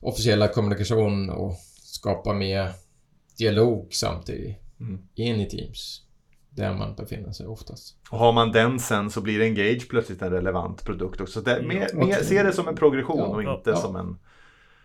officiella 0.00 0.48
kommunikationen 0.48 1.30
och 1.30 1.56
skapa 1.90 2.32
mer 2.32 2.72
dialog 3.38 3.94
samtidigt 3.94 4.56
mm. 4.80 5.00
in 5.14 5.40
i 5.40 5.48
Teams. 5.48 6.02
Där 6.50 6.74
man 6.74 6.94
befinner 6.94 7.32
sig 7.32 7.46
oftast. 7.46 7.96
Och 8.10 8.18
har 8.18 8.32
man 8.32 8.52
den 8.52 8.80
sen 8.80 9.10
så 9.10 9.20
blir 9.20 9.40
Engage 9.40 9.88
plötsligt 9.88 10.22
en 10.22 10.30
relevant 10.30 10.84
produkt 10.84 11.20
också. 11.20 11.40
Det, 11.40 11.62
mer, 11.62 11.94
mer, 11.94 12.22
se 12.22 12.42
det 12.42 12.52
som 12.52 12.68
en 12.68 12.76
progression 12.76 13.18
ja, 13.18 13.24
och 13.24 13.42
inte 13.42 13.70
ja, 13.70 13.76
som 13.76 13.96
en... 13.96 14.18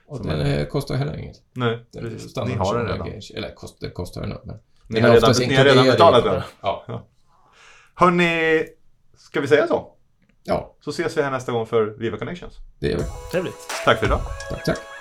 Och 0.07 0.17
som 0.17 0.27
den 0.27 0.41
en... 0.41 0.67
kostar 0.67 0.95
heller 0.95 1.17
inget. 1.17 1.41
Nej, 1.53 1.85
precis. 1.99 2.35
Ni 2.35 2.53
har 2.53 2.77
den 2.77 2.87
redan. 2.87 3.07
Engage. 3.07 3.31
Eller 3.35 3.55
kost, 3.55 3.79
det 3.79 3.89
kostar 3.89 4.21
den 4.21 4.37
men... 4.43 4.57
Ni 4.87 4.99
har, 4.99 5.13
redan, 5.13 5.33
ni 5.39 5.55
har 5.55 5.65
redan 5.65 5.85
betalat 5.85 6.23
den? 6.23 6.41
Ja. 6.61 6.83
ja. 6.87 7.07
Hörni, 7.95 8.63
ska 9.17 9.41
vi 9.41 9.47
säga 9.47 9.67
så? 9.67 9.91
Ja. 10.43 10.75
Så 10.81 10.89
ses 10.89 11.17
vi 11.17 11.21
här 11.21 11.31
nästa 11.31 11.51
gång 11.51 11.65
för 11.65 11.85
Viva 11.85 12.17
Connections. 12.17 12.53
Det 12.79 12.87
gör 12.87 12.97
vi. 12.97 13.03
Trevligt. 13.31 13.55
Tack 13.85 13.99
för 13.99 14.05
idag. 14.05 14.21
Tack. 14.49 14.65
Tack. 14.65 14.94